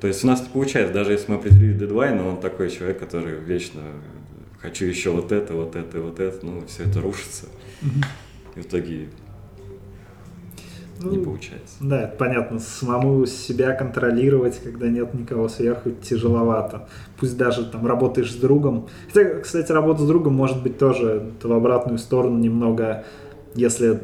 [0.00, 3.38] То есть у нас не получается, даже если мы определили дедлайн, он такой человек, который
[3.40, 3.82] вечно
[4.58, 7.46] хочу еще вот это, вот это, вот это, ну, все это рушится.
[8.54, 9.08] И в итоге
[11.00, 11.76] ну, не получается.
[11.80, 12.58] Да, это понятно.
[12.58, 16.88] Самому себя контролировать, когда нет никого сверху, тяжеловато.
[17.18, 18.88] Пусть даже там работаешь с другом.
[19.12, 23.04] Хотя, кстати, работа с другом может быть тоже в обратную сторону немного,
[23.56, 24.00] если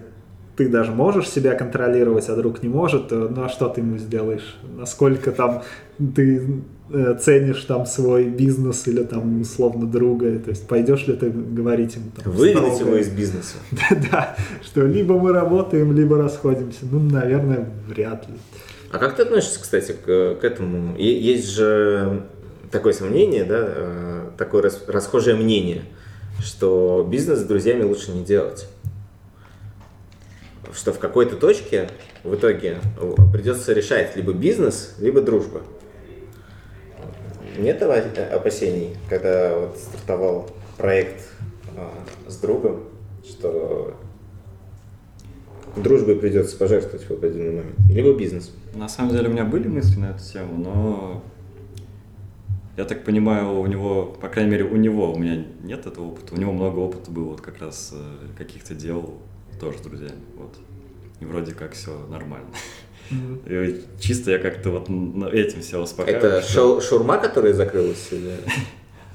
[0.57, 3.99] ты даже можешь себя контролировать, а друг не может, то ну а что ты ему
[3.99, 4.57] сделаешь?
[4.77, 5.63] Насколько там
[6.15, 11.31] ты э, ценишь там свой бизнес или там условно друга, то есть пойдешь ли ты
[11.31, 13.57] говорить ему там Выведать его из бизнеса.
[14.11, 16.81] Да, что либо мы работаем, либо расходимся.
[16.91, 18.35] Ну, наверное, вряд ли.
[18.91, 20.97] А как ты относишься, кстати, к, к этому?
[20.99, 22.25] Есть же
[22.71, 25.83] такое сомнение, да, э, такое расхожее мнение,
[26.41, 28.67] что бизнес с друзьями лучше не делать
[30.75, 31.89] что в какой-то точке
[32.25, 32.79] в итоге
[33.33, 35.63] придется решать либо бизнес, либо дружба.
[37.59, 41.29] Нет опасений, когда вот стартовал проект
[41.77, 41.93] а,
[42.27, 42.85] с другом,
[43.29, 43.95] что
[45.77, 48.53] дружбой придется пожертвовать в определенный момент, либо бизнес.
[48.75, 51.23] На самом деле у меня были мысли на эту тему, но
[52.77, 56.35] я так понимаю, у него, по крайней мере, у него, у меня нет этого опыта,
[56.35, 59.19] у него много опыта было вот как раз э, каких-то дел
[59.61, 60.21] тоже с друзьями.
[60.37, 60.55] Вот.
[61.21, 62.49] И вроде как все нормально.
[63.11, 63.99] Mm-hmm.
[63.99, 64.89] И чисто я как-то вот
[65.33, 66.33] этим все успокаиваю.
[66.33, 66.81] Это что...
[66.81, 68.09] шаурма, которая закрылась?
[68.11, 68.33] Или...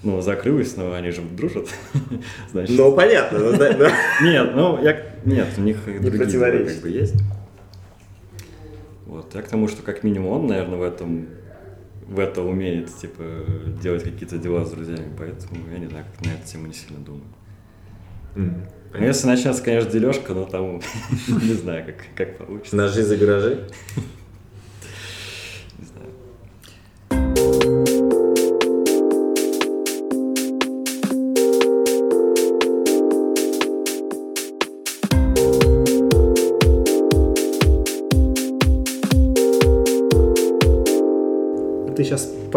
[0.04, 1.68] Ну, закрылась, но они же дружат.
[2.52, 2.78] Значит.
[2.78, 3.40] Ну, понятно.
[3.40, 3.92] Ну, да, да.
[4.22, 5.04] Нет, ну, я...
[5.26, 7.16] Нет, у них и другие дела как бы есть.
[9.08, 9.34] Вот.
[9.34, 11.28] Я к тому, что как минимум он, наверное, в этом
[12.08, 13.24] в это умеет, типа,
[13.82, 17.00] делать какие-то дела с друзьями, поэтому я не знаю, как на эту тему не сильно
[17.04, 17.24] думаю.
[18.36, 18.70] Mm.
[19.00, 20.82] Ну, если начнется, конечно, дележка, но там
[21.28, 22.76] не знаю, как, как получится.
[22.76, 23.68] Ножи за гаражи?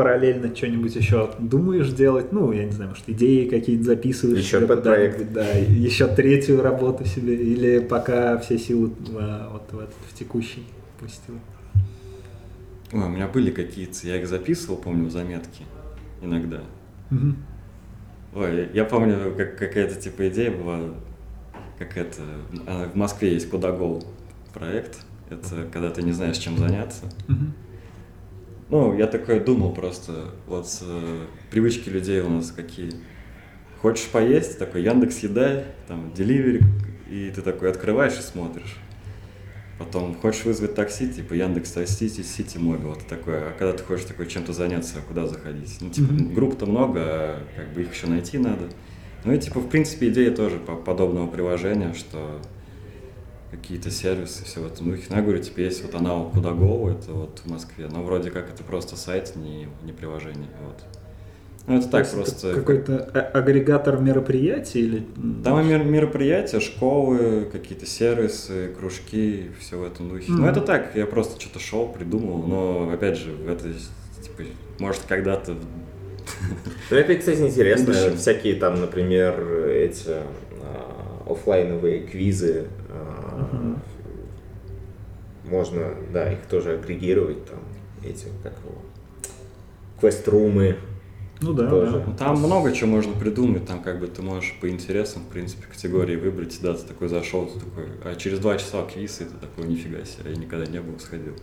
[0.00, 2.32] Параллельно что-нибудь еще думаешь делать?
[2.32, 4.42] Ну, я не знаю, может, идеи какие-то записываешь?
[4.42, 5.30] Еще под проект.
[5.30, 10.64] Да, еще третью работу себе, или пока все силы в, вот в, этот, в текущий
[10.98, 11.34] пустил?
[12.94, 15.64] Ой, у меня были какие-то, я их записывал, помню, в заметки
[16.22, 16.62] иногда.
[17.10, 17.34] Угу.
[18.36, 20.78] Ой, я помню, как какая-то типа идея была,
[21.78, 22.22] как это,
[22.66, 24.02] а, в Москве есть Кудагол
[24.54, 27.04] проект, это когда ты не знаешь, чем заняться.
[27.28, 27.52] Угу
[28.70, 32.92] ну, я такое думал просто, вот э, привычки людей у нас какие.
[33.82, 36.62] Хочешь поесть, такой Яндекс Еда, там, Деливери,
[37.10, 38.76] и ты такой открываешь и смотришь.
[39.78, 43.48] Потом хочешь вызвать такси, типа Яндекс Такси, Сити Мобил, это такое.
[43.48, 45.74] А когда ты хочешь такой чем-то заняться, а куда заходить?
[45.80, 46.34] Ну, типа, mm-hmm.
[46.34, 48.68] групп-то много, а как бы их еще найти надо.
[49.24, 52.42] Ну и типа, в принципе, идея тоже подобного приложения, что
[53.50, 55.04] какие-то сервисы, все в этом духе.
[55.10, 58.48] Ну, я говорю, типа есть вот аналог Кудагоу, это вот в Москве, но вроде как
[58.48, 60.84] это просто сайт, не, не приложение, вот.
[61.66, 62.54] Ну, это так просто...
[62.54, 62.98] Какой-то
[63.34, 65.06] агрегатор мероприятий или...
[65.44, 70.32] Там и мероприятия, школы, какие-то сервисы, кружки, все в этом духе.
[70.32, 70.36] Mm-hmm.
[70.36, 73.68] Ну, это так, я просто что-то шел, придумал, но, опять же, это,
[74.22, 74.48] типа,
[74.78, 75.54] может, когда-то...
[76.90, 77.92] Ну, это, кстати, интересно.
[78.16, 80.08] Всякие там, например, эти
[80.62, 82.66] а, офлайновые квизы
[83.40, 83.76] Угу.
[85.50, 87.60] Можно, да, их тоже агрегировать, там,
[88.04, 88.78] эти, как его,
[89.98, 90.76] квест-румы,
[91.40, 92.04] Ну да, Тоже.
[92.06, 92.12] да.
[92.12, 96.16] Там много чего можно придумать, там как бы ты можешь по интересам, в принципе, категории
[96.16, 99.66] выбрать, да, ты такой зашел, ты такой, а через два часа квиз, и ты такой,
[99.66, 101.34] нифига себе, я никогда не был, сходил.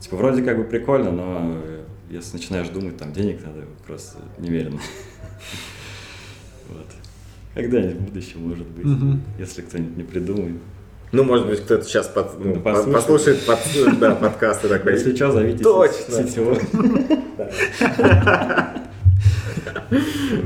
[0.00, 4.78] Типа, вроде как бы прикольно, но э, если начинаешь думать, там денег надо просто немерено.
[6.68, 6.86] Вот.
[7.54, 8.86] Когда-нибудь в будущем, может быть,
[9.38, 10.56] если кто-нибудь не придумает.
[11.12, 13.44] Ну, может быть, кто-то сейчас под- ну, послушает.
[13.44, 14.92] послушает под- да, подкасты такой.
[14.94, 16.14] Если что, зовите Точно.
[16.26, 16.58] сетевой.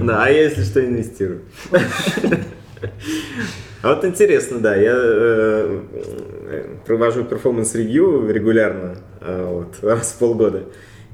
[0.03, 1.43] Да, а я, если что, инвестирую.
[3.83, 5.81] А вот интересно, да, я э,
[6.51, 10.65] э, провожу performance review регулярно, э, вот, раз в полгода.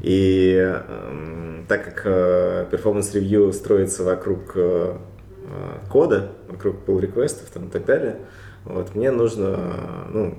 [0.00, 7.39] И эм, так как э, performance review строится вокруг э, э, кода, вокруг pull request
[7.39, 8.16] ов там, и так далее,
[8.64, 10.34] вот, мне нужно ну,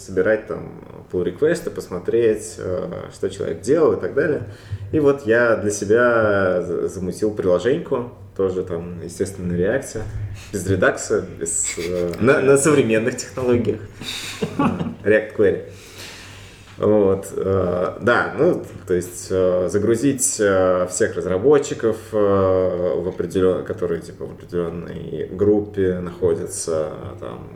[0.00, 0.72] собирать там
[1.12, 4.44] pull реквесты, посмотреть, э, что человек делал и так далее.
[4.92, 10.02] И вот я для себя за- замутил приложеньку, тоже там, естественно, на реакте,
[10.52, 13.80] без редакса, без, э, на, на современных технологиях.
[14.58, 15.62] Э, React Query.
[16.80, 23.64] Вот, э, да, ну, то есть э, загрузить э, всех разработчиков, э, в определен...
[23.66, 27.50] которые типа в определенной группе находятся, там,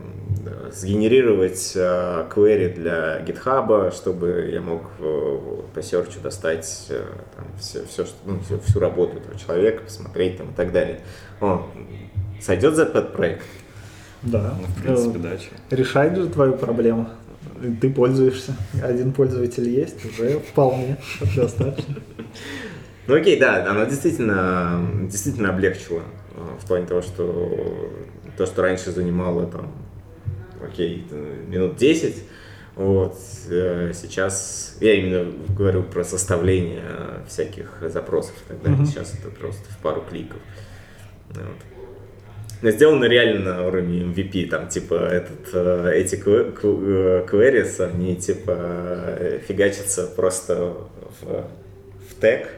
[0.44, 5.38] да, сгенерировать э, query для GitHub, чтобы я мог э,
[5.74, 7.02] по серчу достать э,
[7.34, 11.00] там, все, все, что, ну, всю, всю работу этого человека, посмотреть там и так далее.
[11.40, 11.66] О,
[12.42, 13.42] сойдет за этот проект?
[14.20, 14.54] Да.
[14.60, 15.38] Ну, в принципе, Э,
[15.70, 15.76] да.
[15.76, 17.08] Решает же твою проблему.
[17.80, 18.56] Ты пользуешься.
[18.82, 20.98] Один пользователь есть, уже вполне
[21.36, 21.96] достаточно.
[23.06, 24.80] Ну окей, да, оно действительно,
[25.10, 26.02] действительно облегчило
[26.34, 28.00] э, в плане того, что
[28.36, 29.72] то, что раньше занимало там,
[30.62, 32.22] окей, э, минут 10,
[32.76, 33.18] вот,
[33.50, 36.82] э, сейчас, я именно говорю про составление
[37.28, 40.38] всяких запросов и так далее, сейчас это просто в пару кликов.
[41.28, 41.73] Вот.
[42.64, 48.56] Но сделано реально на уровне MVP, там, типа, этот, э, эти э, queries, они, типа,
[48.56, 50.72] э, фигачатся просто
[51.20, 51.44] в,
[52.08, 52.48] в тег,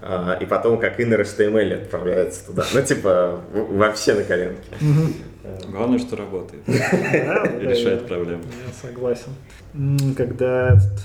[0.00, 2.64] а, и потом как inner HTML отправляются туда.
[2.72, 4.70] Ну, типа, вообще на коленке.
[5.68, 6.62] Главное, что работает.
[6.66, 6.72] И
[7.66, 8.44] решает проблему.
[8.44, 9.34] Я согласен.
[10.16, 11.02] Когда этот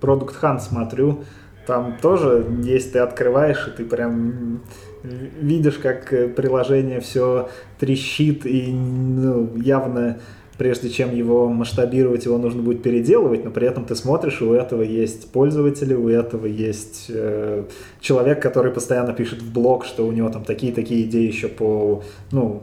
[0.00, 1.24] Product Hunt смотрю,
[1.66, 4.62] там тоже есть, ты открываешь, и ты прям
[5.02, 7.48] видишь, как э, приложение все
[7.78, 10.18] трещит, и ну, явно
[10.58, 14.52] прежде чем его масштабировать, его нужно будет переделывать, но при этом ты смотришь, и у
[14.52, 17.64] этого есть пользователи, у этого есть э,
[18.00, 22.62] человек, который постоянно пишет в блог, что у него там такие-такие идеи еще по, ну,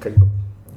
[0.00, 0.26] как бы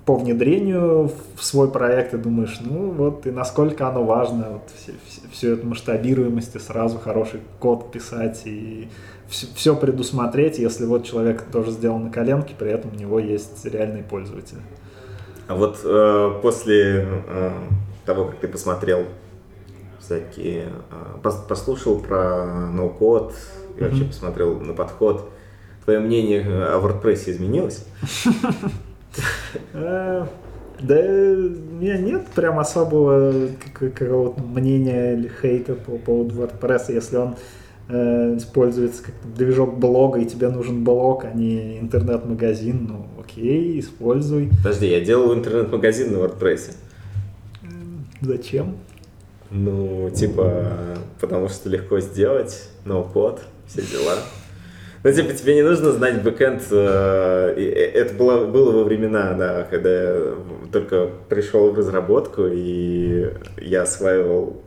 [0.06, 4.94] по внедрению в свой проект и думаешь, ну вот и насколько оно важно, вот все,
[5.08, 8.88] все- всю эту масштабируемость и сразу хороший код писать и
[9.28, 14.04] все, предусмотреть, если вот человек тоже сделал на коленке, при этом у него есть реальные
[14.04, 14.60] пользователи.
[15.48, 17.52] А вот э, после э,
[18.06, 19.06] того, как ты посмотрел
[20.00, 23.34] всякие, э, пос- послушал про ноу-код
[23.78, 25.32] и вообще посмотрел на подход,
[25.84, 27.86] твое мнение о WordPress изменилось?
[29.74, 30.26] Э,
[30.82, 37.16] Да, у меня нет прям особого как- какого-то мнения или хейта по поводу WordPress, если
[37.16, 37.36] он
[37.88, 44.50] э, используется как движок блога, и тебе нужен блог, а не интернет-магазин, ну окей, используй.
[44.64, 46.76] Подожди, я делал интернет-магазин на WordPress.
[48.22, 48.76] Зачем?
[49.52, 54.16] Ну, типа, потому что легко сделать, ноу-код, все дела.
[55.06, 56.64] Ну, типа, тебе не нужно знать бэкэнд.
[56.72, 60.34] э, и Это было, было во времена, да, когда я
[60.72, 63.30] только пришел в разработку, и
[63.62, 64.64] я осваивал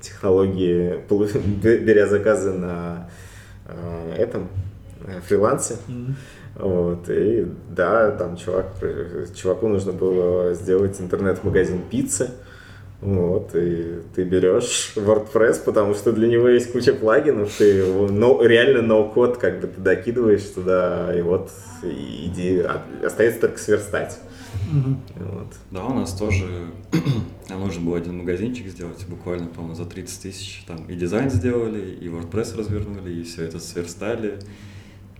[0.00, 0.98] технологии,
[1.62, 3.10] беря заказы на
[3.66, 4.48] э, этом
[5.04, 5.76] э, фрилансе.
[6.54, 8.68] Вот, и да, там чувак,
[9.34, 12.30] чуваку нужно было сделать интернет-магазин пиццы.
[13.02, 18.80] Вот, и ты берешь WordPress, потому что для него есть куча плагинов, ты но, реально
[18.82, 21.50] ноу-код как бы ты докидываешь туда, и вот
[21.82, 24.20] и иди, а- остается только сверстать.
[24.70, 25.02] Мгм.
[25.16, 25.48] Вот.
[25.72, 26.44] Да, у нас тоже
[27.48, 30.62] нам нужно было один магазинчик сделать, буквально, по-моему, за 30 тысяч.
[30.68, 34.38] Там и дизайн сделали, и WordPress развернули, и все это сверстали.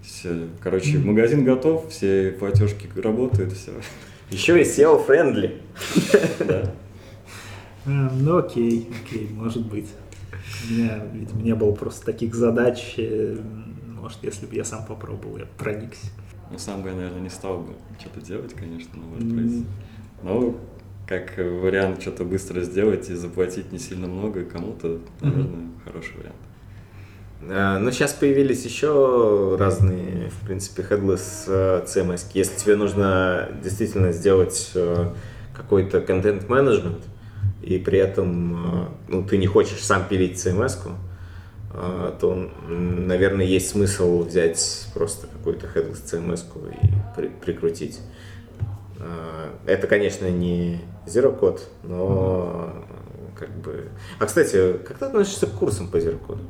[0.04, 0.46] Все.
[0.60, 3.72] Короче, магазин готов, все платежки работают, все.
[4.30, 5.56] Еще и SEO-friendly.
[6.46, 6.72] Да.
[7.86, 9.88] Э, Ну окей, окей, может быть.
[10.68, 12.94] У меня, видимо, не было просто таких задач.
[12.98, 13.36] э,
[14.00, 16.06] Может, если бы я сам попробовал, я бы проникся.
[16.50, 19.54] Ну, сам бы я, наверное, не стал бы что-то делать, конечно, на WordPress.
[19.58, 19.66] М.
[20.22, 20.54] Но
[21.06, 26.36] как вариант что-то быстро сделать и заплатить не сильно много кому-то, наверное, хороший вариант.
[27.48, 32.26] А, Но сейчас появились еще разные, в принципе, headless э, CMS.
[32.34, 35.12] Если тебе нужно действительно сделать э,
[35.54, 37.02] какой-то контент-менеджмент,
[37.62, 40.78] и при этом э, ну, ты не хочешь сам пилить CMS,
[41.74, 46.44] э, то, наверное, есть смысл взять просто какую-то headless CMS
[46.82, 46.86] и
[47.16, 48.00] при- прикрутить.
[48.98, 52.84] Э, Это, конечно, не Zero Code, но
[53.38, 53.88] как бы...
[54.18, 56.40] А, кстати, как ты относишься к курсам по Zero Code?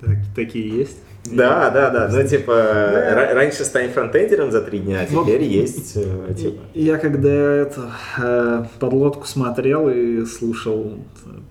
[0.00, 0.98] Так- такие есть.
[1.36, 2.08] Да, да, да.
[2.12, 5.26] Ну, типа, ра- раньше стань фронтендером за три дня, а Вот.
[5.26, 6.62] теперь есть, э, типа...
[6.74, 10.98] Я когда это, э, подлодку смотрел и слушал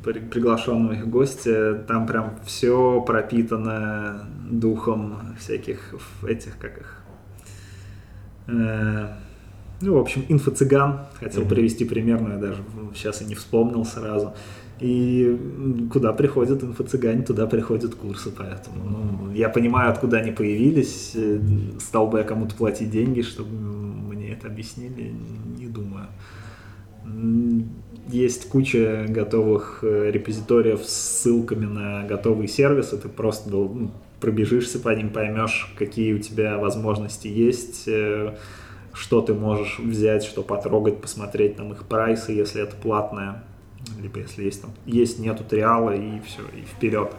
[0.03, 5.93] при- приглашенного их гостя, там прям все пропитано духом всяких
[6.27, 6.95] этих, как их,
[8.47, 9.07] э,
[9.81, 10.99] ну, в общем, инфо-цыган.
[11.19, 11.49] Хотел Мгм.
[11.49, 12.61] привести пример, но я даже
[12.95, 14.33] сейчас и не вспомнил сразу.
[14.79, 15.37] И
[15.91, 21.11] куда приходят инфо-цыгане, туда приходят курсы, поэтому ну, я понимаю, откуда они появились.
[21.15, 21.39] Э,
[21.79, 25.13] Стал бы я кому-то платить деньги, чтобы мне это объяснили,
[25.57, 26.07] не думаю.
[28.07, 34.89] Есть куча готовых э, репозиториев с ссылками на готовые сервисы, ты просто ну, пробежишься по
[34.89, 38.35] ним, поймешь, какие у тебя возможности есть, э,
[38.93, 43.43] что ты можешь взять, что потрогать, посмотреть там их прайсы, если это платное,
[44.01, 47.13] либо если есть там есть, нету триала и все, и вперед.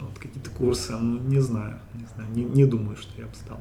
[0.00, 3.60] Вот какие-то курсы, ну, не знаю, не знаю, не, не думаю, что я бы стал.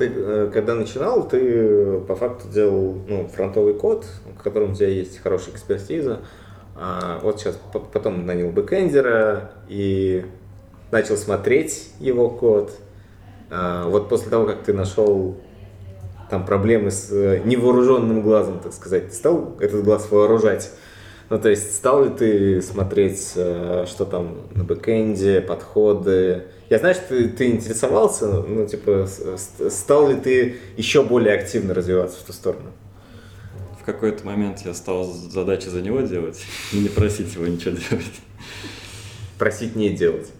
[0.00, 4.74] Ты э, когда начинал, ты э, по факту делал ну, фронтовый код, в котором у
[4.74, 6.20] тебя есть хорошая экспертиза.
[6.82, 10.24] А вот сейчас по- потом нанял бэкэндера и
[10.90, 12.72] начал смотреть его код.
[13.50, 15.36] А вот после того, как ты нашел
[16.30, 20.70] там проблемы с э, невооруженным глазом, так сказать, стал этот глаз вооружать?
[21.28, 26.44] Ну, то есть, стал ли ты смотреть, э, что там на бэкэнде, подходы?
[26.70, 31.74] Я знаю, что ты, ты интересовался, ну, типа, с- стал ли ты еще более активно
[31.74, 32.72] развиваться в ту сторону?
[33.90, 36.40] В какой-то момент я стал задачи за него делать
[36.72, 38.20] и не просить его ничего делать.
[39.36, 40.30] Просить не делать.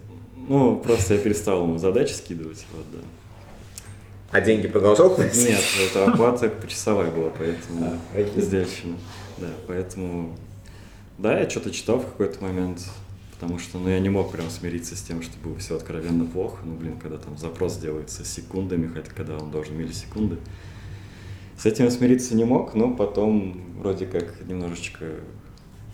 [0.47, 2.99] Ну, просто я перестал ему задачи скидывать, вот, да.
[4.31, 5.49] А деньги продолжал платить?
[5.49, 8.95] Нет, это оплата почасовая была, поэтому А.
[9.37, 10.37] Да, поэтому...
[11.17, 12.87] Да, я что-то читал в какой-то момент,
[13.33, 16.59] потому что, ну, я не мог прям смириться с тем, что было все откровенно плохо.
[16.63, 20.37] Ну, блин, когда там запрос делается секундами, хотя когда он должен миллисекунды.
[21.61, 25.05] С этим я смириться не мог, но потом вроде как немножечко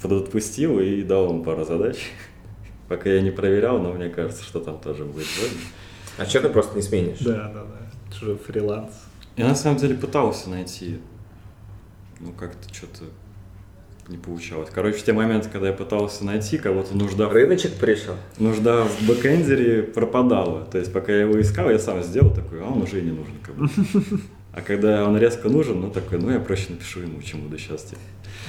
[0.01, 1.97] подотпустил и дал ему пару задач.
[2.87, 5.55] Пока я не проверял, но мне кажется, что там тоже будет вроде.
[6.19, 7.19] А что ты просто не сменишь?
[7.19, 7.89] Да, да, да.
[8.07, 8.93] Это же фриланс.
[9.35, 11.01] Я на самом деле пытался найти,
[12.21, 13.03] ну как-то что-то
[14.07, 14.69] не получалось.
[14.73, 18.15] Короче, в те моменты, когда я пытался найти кого-то, нужда, Рыночек пришел.
[18.39, 20.63] нужда в бэкэндере пропадала.
[20.63, 23.11] То есть пока я его искал, я сам сделал такой, а он уже и не
[23.11, 23.81] нужен как будто.
[24.53, 27.83] А когда он резко нужен, ну такой, ну я проще напишу ему, чем буду сейчас.
[27.83, 28.01] Типа.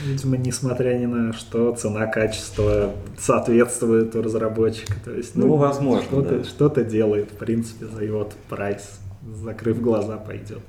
[0.07, 4.95] Видимо, несмотря ни на что, цена, качество соответствует у разработчика.
[5.05, 6.45] То есть, Ну, возможно, что-то, да.
[6.45, 9.01] что-то делает, в принципе, за его прайс.
[9.43, 10.61] Закрыв глаза, пойдет.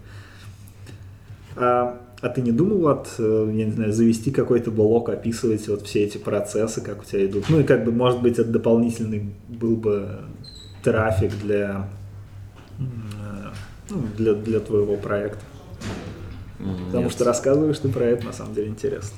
[1.55, 5.83] А, а ты не думал от, э, я не знаю, завести какой-то блок, описывать вот
[5.85, 7.45] все эти процессы, как у тебя идут?
[7.49, 10.19] Ну и как бы, может быть, это дополнительный был бы
[10.83, 11.87] трафик для,
[13.89, 15.43] ну, для, для твоего проекта.
[16.59, 17.11] М, Потому нет.
[17.13, 19.15] что рассказываешь ты про это, на самом деле, интересно.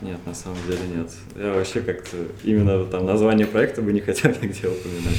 [0.00, 1.10] Нет, на самом деле нет.
[1.36, 5.16] Я вообще как-то именно там название проекта бы не хотел нигде упоминать,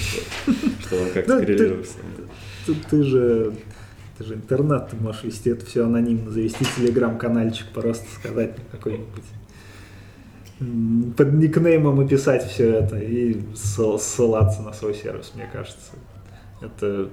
[0.82, 1.94] что он как-то Ну, ты- коррелируется.
[2.66, 3.54] Ты, ты же
[4.18, 9.24] ты же интернет, ты можешь вести это все анонимно, завести телеграм-канальчик, просто сказать какой-нибудь
[11.18, 15.92] под никнеймом и писать все это и ссыл- ссылаться на свой сервис, мне кажется.
[16.62, 17.10] Это,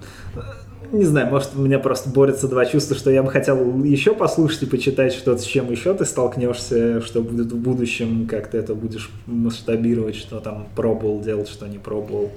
[0.93, 4.62] не знаю, может, у меня просто борются два чувства, что я бы хотел еще послушать
[4.62, 8.74] и почитать что-то, с чем еще ты столкнешься, что будет в будущем, как ты это
[8.74, 12.31] будешь масштабировать, что там пробовал делать, что не пробовал.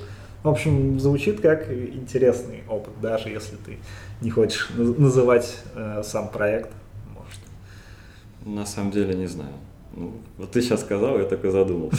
[0.43, 3.77] В общем, звучит как интересный опыт, даже если ты
[4.21, 6.71] не хочешь наз- называть э, сам проект.
[7.15, 8.55] Может.
[8.57, 9.53] На самом деле не знаю.
[9.95, 11.97] Ну, вот ты сейчас сказал, я такой задумался.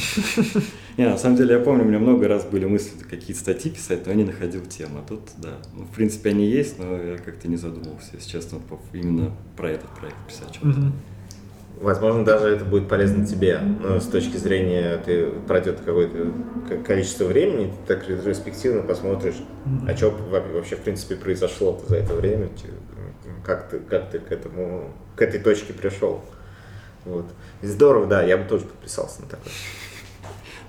[0.98, 4.04] Не, на самом деле я помню, у меня много раз были мысли какие-то статьи писать,
[4.04, 4.98] но я не находил тему.
[4.98, 8.60] А тут, да, ну, в принципе, они есть, но я как-то не задумывался, если честно,
[8.92, 10.92] именно про этот проект писать что-то.
[11.80, 16.32] Возможно, даже это будет полезно тебе, но с точки зрения, ты пройдет какое-то
[16.84, 19.36] количество времени, ты так ретроспективно посмотришь,
[19.86, 22.48] а что вообще в принципе произошло за это время,
[23.44, 26.22] как ты, как ты к этому, к этой точке пришел.
[27.06, 27.26] Вот.
[27.62, 29.52] И здорово, да, я бы тоже подписался на такое.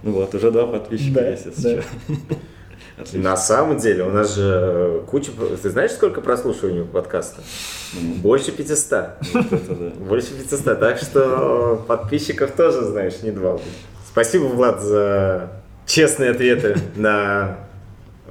[0.04, 1.84] Ну вот, уже два подписчика да, есть, если да.
[2.98, 3.30] Отлично.
[3.30, 5.32] На самом деле, у нас же куча...
[5.62, 7.42] Ты знаешь, сколько прослушиваний у подкаста?
[7.94, 9.10] Больше 500.
[10.00, 10.80] Больше 500.
[10.80, 13.60] Так что подписчиков тоже, знаешь, не два.
[14.08, 15.52] Спасибо, Влад, за
[15.86, 17.67] честные ответы на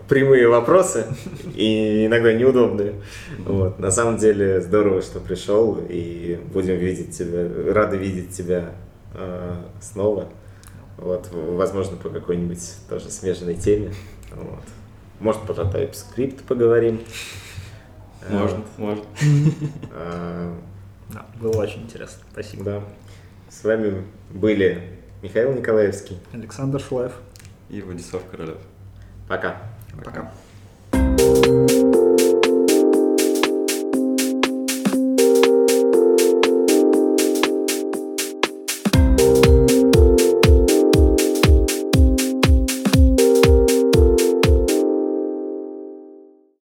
[0.08, 1.06] прямые вопросы
[1.54, 2.94] и иногда неудобные.
[3.38, 3.78] Вот.
[3.78, 8.70] На самом деле здорово, что пришел и будем видеть тебя, рады видеть тебя
[9.14, 10.28] э, снова.
[10.98, 13.92] Вот, возможно, по какой-нибудь тоже смежной теме.
[14.34, 14.64] Вот.
[15.20, 17.00] Может, про TypeScript поговорим.
[18.28, 19.04] Может, может.
[19.92, 20.52] А,
[21.10, 22.24] да, было очень интересно.
[22.32, 22.64] Спасибо.
[22.64, 22.82] Да.
[23.48, 24.82] С вами были
[25.22, 27.12] Михаил Николаевский, Александр Шулаев
[27.68, 28.58] и Владислав Королев.
[29.28, 29.62] Пока.
[30.04, 30.22] Пока.
[30.22, 30.45] Пока.